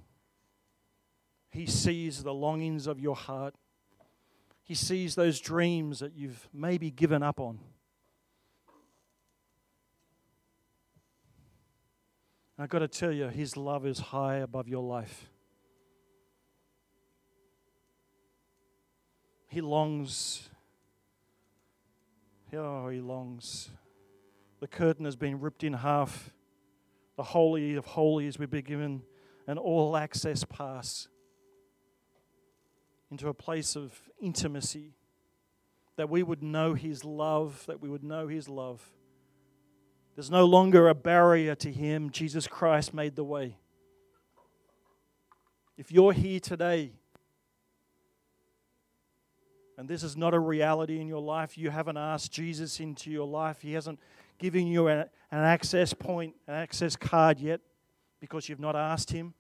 He 1.51 1.65
sees 1.65 2.23
the 2.23 2.35
longings 2.35 2.87
of 2.87 3.01
your 3.01 3.17
heart. 3.17 3.55
He 4.63 4.75
sees 4.75 5.15
those 5.15 5.41
dreams 5.41 6.01
that 6.01 6.15
you've 6.15 6.49
maybe 6.53 6.91
given 6.91 7.23
up 7.23 7.41
on. 7.41 7.61
I've 12.57 12.69
got 12.69 12.81
to 12.81 12.89
tell 12.89 13.11
you, 13.11 13.29
His 13.29 13.57
love 13.57 13.85
is 13.85 13.99
high 13.99 14.37
above 14.37 14.69
your 14.69 14.83
life. 14.83 15.29
He 19.49 19.61
longs. 19.61 20.49
Oh, 22.53 22.89
He 22.89 23.01
longs. 23.01 23.71
The 24.61 24.69
curtain 24.69 25.05
has 25.05 25.17
been 25.17 25.41
ripped 25.41 25.65
in 25.65 25.73
half. 25.73 26.31
The 27.17 27.25
Holy 27.25 27.75
of 27.75 27.87
Holies, 27.87 28.39
we've 28.39 28.51
been 28.51 28.65
given 28.65 29.03
an 29.47 29.59
all 29.59 29.97
access 29.97 30.45
pass 30.45 31.09
into 33.11 33.29
a 33.29 33.35
place 33.35 33.77
of 33.77 33.93
intimacy, 34.21 34.95
that 35.97 36.09
we 36.09 36.23
would 36.23 36.43
know 36.43 36.75
His 36.75 37.05
love, 37.05 37.65
that 37.67 37.81
we 37.81 37.89
would 37.89 38.03
know 38.03 38.27
His 38.27 38.49
love. 38.49 38.83
There's 40.15 40.31
no 40.31 40.45
longer 40.45 40.89
a 40.89 40.95
barrier 40.95 41.55
to 41.57 41.73
Him. 41.73 42.11
Jesus 42.11 42.47
Christ 42.47 42.95
made 42.95 43.17
the 43.17 43.25
way. 43.25 43.57
If 45.77 45.91
you're 45.91 46.13
here 46.13 46.39
today 46.39 46.93
and 49.77 49.89
this 49.89 50.05
is 50.05 50.17
not 50.17 50.35
a 50.35 50.39
reality 50.39 51.01
in 51.01 51.09
your 51.09 51.21
life, 51.21 51.59
you 51.59 51.71
haven't 51.71 51.97
asked 51.97 52.31
Jesus 52.31 52.79
into 52.79 53.11
your 53.11 53.27
life, 53.27 53.61
He 53.61 53.73
hasn't 53.73 53.99
given 54.39 54.69
you 54.69 54.87
an, 54.87 55.07
access 55.33 55.93
point, 55.93 56.35
an 56.47 56.55
access 56.55 56.95
card 56.95 57.41
yet 57.41 57.61
because 58.21 58.49
you've 58.49 58.61
not 58.61 58.77
asked 58.77 59.11
Him. 59.11 59.35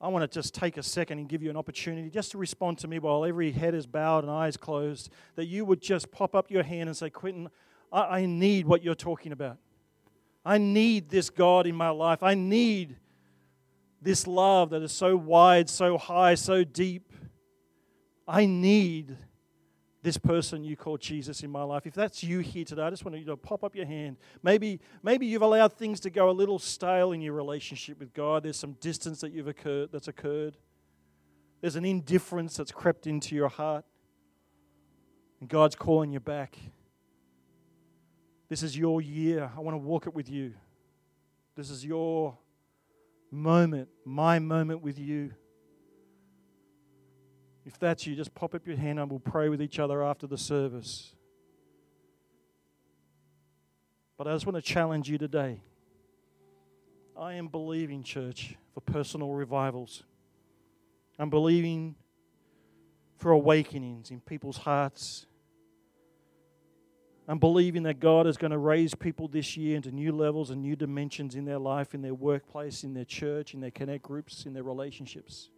I 0.00 0.08
want 0.08 0.28
to 0.28 0.32
just 0.32 0.54
take 0.54 0.76
a 0.76 0.82
second 0.82 1.18
and 1.18 1.28
give 1.28 1.42
you 1.42 1.50
an 1.50 1.56
opportunity 1.56 2.08
just 2.08 2.32
to 2.32 2.38
respond 2.38 2.78
to 2.78 2.88
me 2.88 3.00
while 3.00 3.24
every 3.24 3.50
head 3.50 3.74
is 3.74 3.86
bowed 3.86 4.24
and 4.24 4.30
eyes 4.30 4.56
closed. 4.56 5.10
That 5.34 5.46
you 5.46 5.64
would 5.64 5.80
just 5.80 6.12
pop 6.12 6.36
up 6.36 6.50
your 6.50 6.62
hand 6.62 6.88
and 6.88 6.96
say, 6.96 7.10
Quentin, 7.10 7.48
I, 7.92 8.00
I 8.20 8.26
need 8.26 8.66
what 8.66 8.82
you're 8.84 8.94
talking 8.94 9.32
about. 9.32 9.58
I 10.44 10.58
need 10.58 11.08
this 11.08 11.30
God 11.30 11.66
in 11.66 11.74
my 11.74 11.90
life. 11.90 12.22
I 12.22 12.34
need 12.34 12.96
this 14.00 14.26
love 14.26 14.70
that 14.70 14.82
is 14.82 14.92
so 14.92 15.16
wide, 15.16 15.70
so 15.70 15.96
high, 15.96 16.34
so 16.34 16.64
deep. 16.64 17.12
I 18.26 18.46
need 18.46 19.16
this 20.02 20.18
person 20.18 20.64
you 20.64 20.76
call 20.76 20.96
Jesus 20.98 21.44
in 21.44 21.50
my 21.50 21.62
life. 21.62 21.86
If 21.86 21.94
that's 21.94 22.24
you 22.24 22.40
here 22.40 22.64
today, 22.64 22.82
I 22.82 22.90
just 22.90 23.04
want 23.04 23.16
you 23.16 23.24
to 23.26 23.36
pop 23.36 23.62
up 23.62 23.76
your 23.76 23.86
hand. 23.86 24.16
Maybe, 24.42 24.80
maybe 25.02 25.26
you've 25.26 25.42
allowed 25.42 25.74
things 25.74 26.00
to 26.00 26.10
go 26.10 26.28
a 26.28 26.32
little 26.32 26.58
stale 26.58 27.12
in 27.12 27.20
your 27.20 27.34
relationship 27.34 28.00
with 28.00 28.12
God. 28.12 28.42
There's 28.42 28.58
some 28.58 28.72
distance 28.74 29.20
that 29.20 29.32
you've 29.32 29.46
occurred 29.46 29.90
that's 29.92 30.08
occurred. 30.08 30.56
There's 31.60 31.76
an 31.76 31.84
indifference 31.84 32.56
that's 32.56 32.72
crept 32.72 33.06
into 33.06 33.36
your 33.36 33.48
heart. 33.48 33.84
And 35.38 35.48
God's 35.48 35.76
calling 35.76 36.12
you 36.12 36.18
back. 36.18 36.58
This 38.52 38.62
is 38.62 38.76
your 38.76 39.00
year. 39.00 39.50
I 39.56 39.60
want 39.60 39.72
to 39.76 39.78
walk 39.78 40.06
it 40.06 40.12
with 40.12 40.28
you. 40.28 40.52
This 41.56 41.70
is 41.70 41.86
your 41.86 42.36
moment, 43.30 43.88
my 44.04 44.40
moment 44.40 44.82
with 44.82 44.98
you. 44.98 45.32
If 47.64 47.78
that's 47.78 48.06
you, 48.06 48.14
just 48.14 48.34
pop 48.34 48.54
up 48.54 48.66
your 48.66 48.76
hand 48.76 49.00
and 49.00 49.10
we'll 49.10 49.20
pray 49.20 49.48
with 49.48 49.62
each 49.62 49.78
other 49.78 50.04
after 50.04 50.26
the 50.26 50.36
service. 50.36 51.14
But 54.18 54.28
I 54.28 54.34
just 54.34 54.44
want 54.44 54.56
to 54.56 54.60
challenge 54.60 55.08
you 55.08 55.16
today. 55.16 55.62
I 57.18 57.32
am 57.32 57.48
believing, 57.48 58.02
church, 58.02 58.56
for 58.74 58.82
personal 58.82 59.32
revivals. 59.32 60.02
I'm 61.18 61.30
believing 61.30 61.94
for 63.16 63.30
awakenings 63.30 64.10
in 64.10 64.20
people's 64.20 64.58
hearts. 64.58 65.24
I'm 67.32 67.38
believing 67.38 67.84
that 67.84 67.98
God 67.98 68.26
is 68.26 68.36
going 68.36 68.50
to 68.50 68.58
raise 68.58 68.94
people 68.94 69.26
this 69.26 69.56
year 69.56 69.74
into 69.74 69.90
new 69.90 70.12
levels 70.12 70.50
and 70.50 70.60
new 70.60 70.76
dimensions 70.76 71.34
in 71.34 71.46
their 71.46 71.58
life, 71.58 71.94
in 71.94 72.02
their 72.02 72.12
workplace, 72.12 72.84
in 72.84 72.92
their 72.92 73.06
church, 73.06 73.54
in 73.54 73.60
their 73.60 73.70
connect 73.70 74.02
groups, 74.02 74.44
in 74.44 74.52
their 74.52 74.62
relationships. 74.62 75.48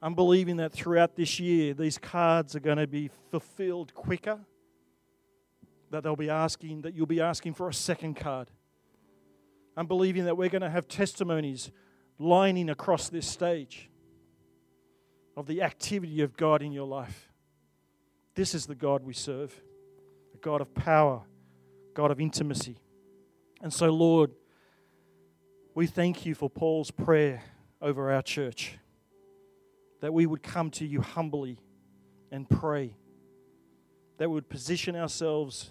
I'm 0.00 0.14
believing 0.14 0.58
that 0.58 0.70
throughout 0.70 1.16
this 1.16 1.40
year, 1.40 1.74
these 1.74 1.98
cards 1.98 2.54
are 2.54 2.60
going 2.60 2.76
to 2.76 2.86
be 2.86 3.10
fulfilled 3.32 3.92
quicker. 3.94 4.38
That 5.90 6.04
they'll 6.04 6.14
be 6.14 6.30
asking, 6.30 6.82
that 6.82 6.94
you'll 6.94 7.06
be 7.06 7.20
asking 7.20 7.54
for 7.54 7.68
a 7.68 7.74
second 7.74 8.14
card. 8.14 8.48
I'm 9.76 9.88
believing 9.88 10.26
that 10.26 10.36
we're 10.36 10.50
going 10.50 10.62
to 10.62 10.70
have 10.70 10.86
testimonies 10.86 11.72
lining 12.16 12.70
across 12.70 13.08
this 13.08 13.26
stage 13.26 13.90
of 15.36 15.48
the 15.48 15.62
activity 15.62 16.20
of 16.20 16.36
God 16.36 16.62
in 16.62 16.70
your 16.70 16.86
life. 16.86 17.28
This 18.36 18.54
is 18.54 18.66
the 18.66 18.76
God 18.76 19.02
we 19.02 19.14
serve 19.14 19.60
a 20.38 20.44
God 20.44 20.60
of 20.60 20.72
power, 20.74 21.22
God 21.94 22.10
of 22.12 22.20
intimacy. 22.20 22.76
And 23.60 23.72
so, 23.72 23.86
Lord, 23.90 24.30
we 25.74 25.86
thank 25.86 26.24
you 26.24 26.34
for 26.34 26.48
Paul's 26.48 26.92
prayer 26.92 27.42
over 27.82 28.12
our 28.12 28.22
church 28.22 28.78
that 30.00 30.12
we 30.12 30.26
would 30.26 30.42
come 30.42 30.70
to 30.70 30.86
you 30.86 31.00
humbly 31.00 31.58
and 32.30 32.48
pray, 32.48 32.94
that 34.18 34.28
we 34.28 34.34
would 34.34 34.48
position 34.48 34.94
ourselves 34.94 35.70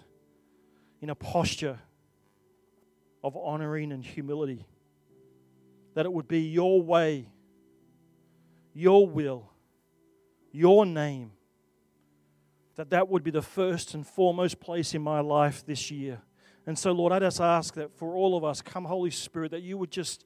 in 1.00 1.08
a 1.08 1.14
posture 1.14 1.78
of 3.24 3.36
honoring 3.36 3.90
and 3.90 4.04
humility, 4.04 4.66
that 5.94 6.04
it 6.04 6.12
would 6.12 6.28
be 6.28 6.40
your 6.40 6.82
way, 6.82 7.26
your 8.74 9.06
will, 9.06 9.50
your 10.52 10.84
name, 10.84 11.32
that 12.78 12.90
that 12.90 13.08
would 13.08 13.24
be 13.24 13.32
the 13.32 13.42
first 13.42 13.94
and 13.94 14.06
foremost 14.06 14.60
place 14.60 14.94
in 14.94 15.02
my 15.02 15.18
life 15.18 15.66
this 15.66 15.90
year. 15.90 16.22
And 16.64 16.78
so, 16.78 16.92
Lord, 16.92 17.12
I 17.12 17.18
just 17.18 17.40
ask 17.40 17.74
that 17.74 17.92
for 17.98 18.14
all 18.14 18.36
of 18.36 18.44
us, 18.44 18.62
come, 18.62 18.84
Holy 18.84 19.10
Spirit, 19.10 19.50
that 19.50 19.62
you 19.62 19.76
would 19.76 19.90
just 19.90 20.24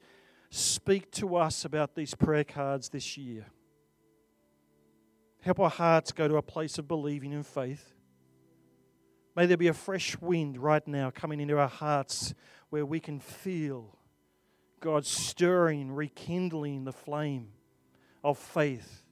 speak 0.51 1.09
to 1.13 1.35
us 1.35 1.65
about 1.65 1.95
these 1.95 2.13
prayer 2.13 2.43
cards 2.43 2.89
this 2.89 3.17
year. 3.17 3.47
Help 5.41 5.59
our 5.61 5.69
hearts 5.69 6.11
go 6.11 6.27
to 6.27 6.35
a 6.35 6.43
place 6.43 6.77
of 6.77 6.87
believing 6.87 7.33
in 7.33 7.41
faith. 7.41 7.95
May 9.35 9.47
there 9.47 9.57
be 9.57 9.67
a 9.67 9.73
fresh 9.73 10.15
wind 10.21 10.59
right 10.59 10.87
now 10.87 11.09
coming 11.09 11.39
into 11.39 11.57
our 11.57 11.67
hearts 11.67 12.35
where 12.69 12.85
we 12.85 12.99
can 12.99 13.19
feel 13.19 13.97
God 14.79 15.07
stirring, 15.07 15.91
rekindling 15.91 16.83
the 16.83 16.93
flame 16.93 17.47
of 18.23 18.37
faith. 18.37 19.02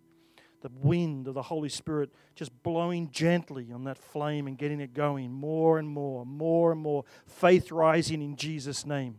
The 0.62 0.72
wind 0.74 1.28
of 1.28 1.34
the 1.34 1.42
Holy 1.42 1.70
Spirit 1.70 2.12
just 2.36 2.52
blowing 2.64 3.10
gently 3.12 3.72
on 3.72 3.84
that 3.86 3.98
flame 3.98 4.48
and 4.48 4.58
getting 4.58 4.80
it 4.80 4.94
going 4.94 5.32
more 5.32 5.80
and 5.80 5.88
more, 5.88 6.26
more 6.26 6.72
and 6.72 6.80
more. 6.80 7.04
Faith 7.26 7.72
rising 7.72 8.22
in 8.22 8.36
Jesus' 8.36 8.86
name. 8.86 9.18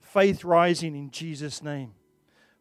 Faith 0.00 0.44
rising 0.44 0.94
in 0.94 1.10
Jesus' 1.10 1.62
name 1.62 1.92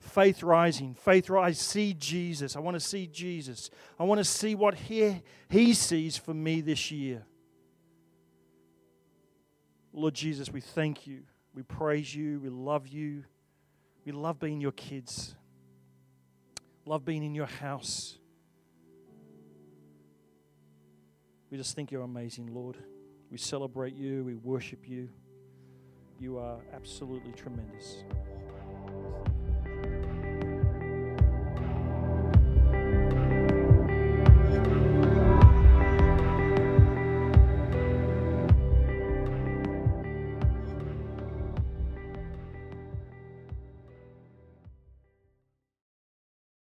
faith 0.03 0.43
rising. 0.43 0.93
Faith 0.93 1.29
rise. 1.29 1.59
See 1.59 1.93
Jesus. 1.93 2.55
I 2.55 2.59
want 2.59 2.75
to 2.75 2.79
see 2.79 3.07
Jesus. 3.07 3.69
I 3.99 4.03
want 4.03 4.19
to 4.19 4.25
see 4.25 4.55
what 4.55 4.75
he, 4.75 5.21
he 5.49 5.73
sees 5.73 6.17
for 6.17 6.33
me 6.33 6.61
this 6.61 6.91
year. 6.91 7.23
Lord 9.93 10.13
Jesus, 10.13 10.51
we 10.51 10.61
thank 10.61 11.07
you. 11.07 11.21
We 11.53 11.63
praise 11.63 12.13
you. 12.13 12.39
We 12.39 12.49
love 12.49 12.87
you. 12.87 13.23
We 14.05 14.11
love 14.11 14.39
being 14.39 14.59
your 14.59 14.71
kids. 14.71 15.35
Love 16.85 17.05
being 17.05 17.23
in 17.23 17.33
your 17.33 17.45
house. 17.45 18.17
We 21.49 21.57
just 21.57 21.75
think 21.75 21.91
you're 21.91 22.01
amazing, 22.01 22.53
Lord. 22.53 22.77
We 23.29 23.37
celebrate 23.37 23.95
you. 23.95 24.23
We 24.23 24.35
worship 24.35 24.87
you. 24.87 25.09
You 26.19 26.37
are 26.37 26.59
absolutely 26.73 27.31
tremendous. 27.31 28.03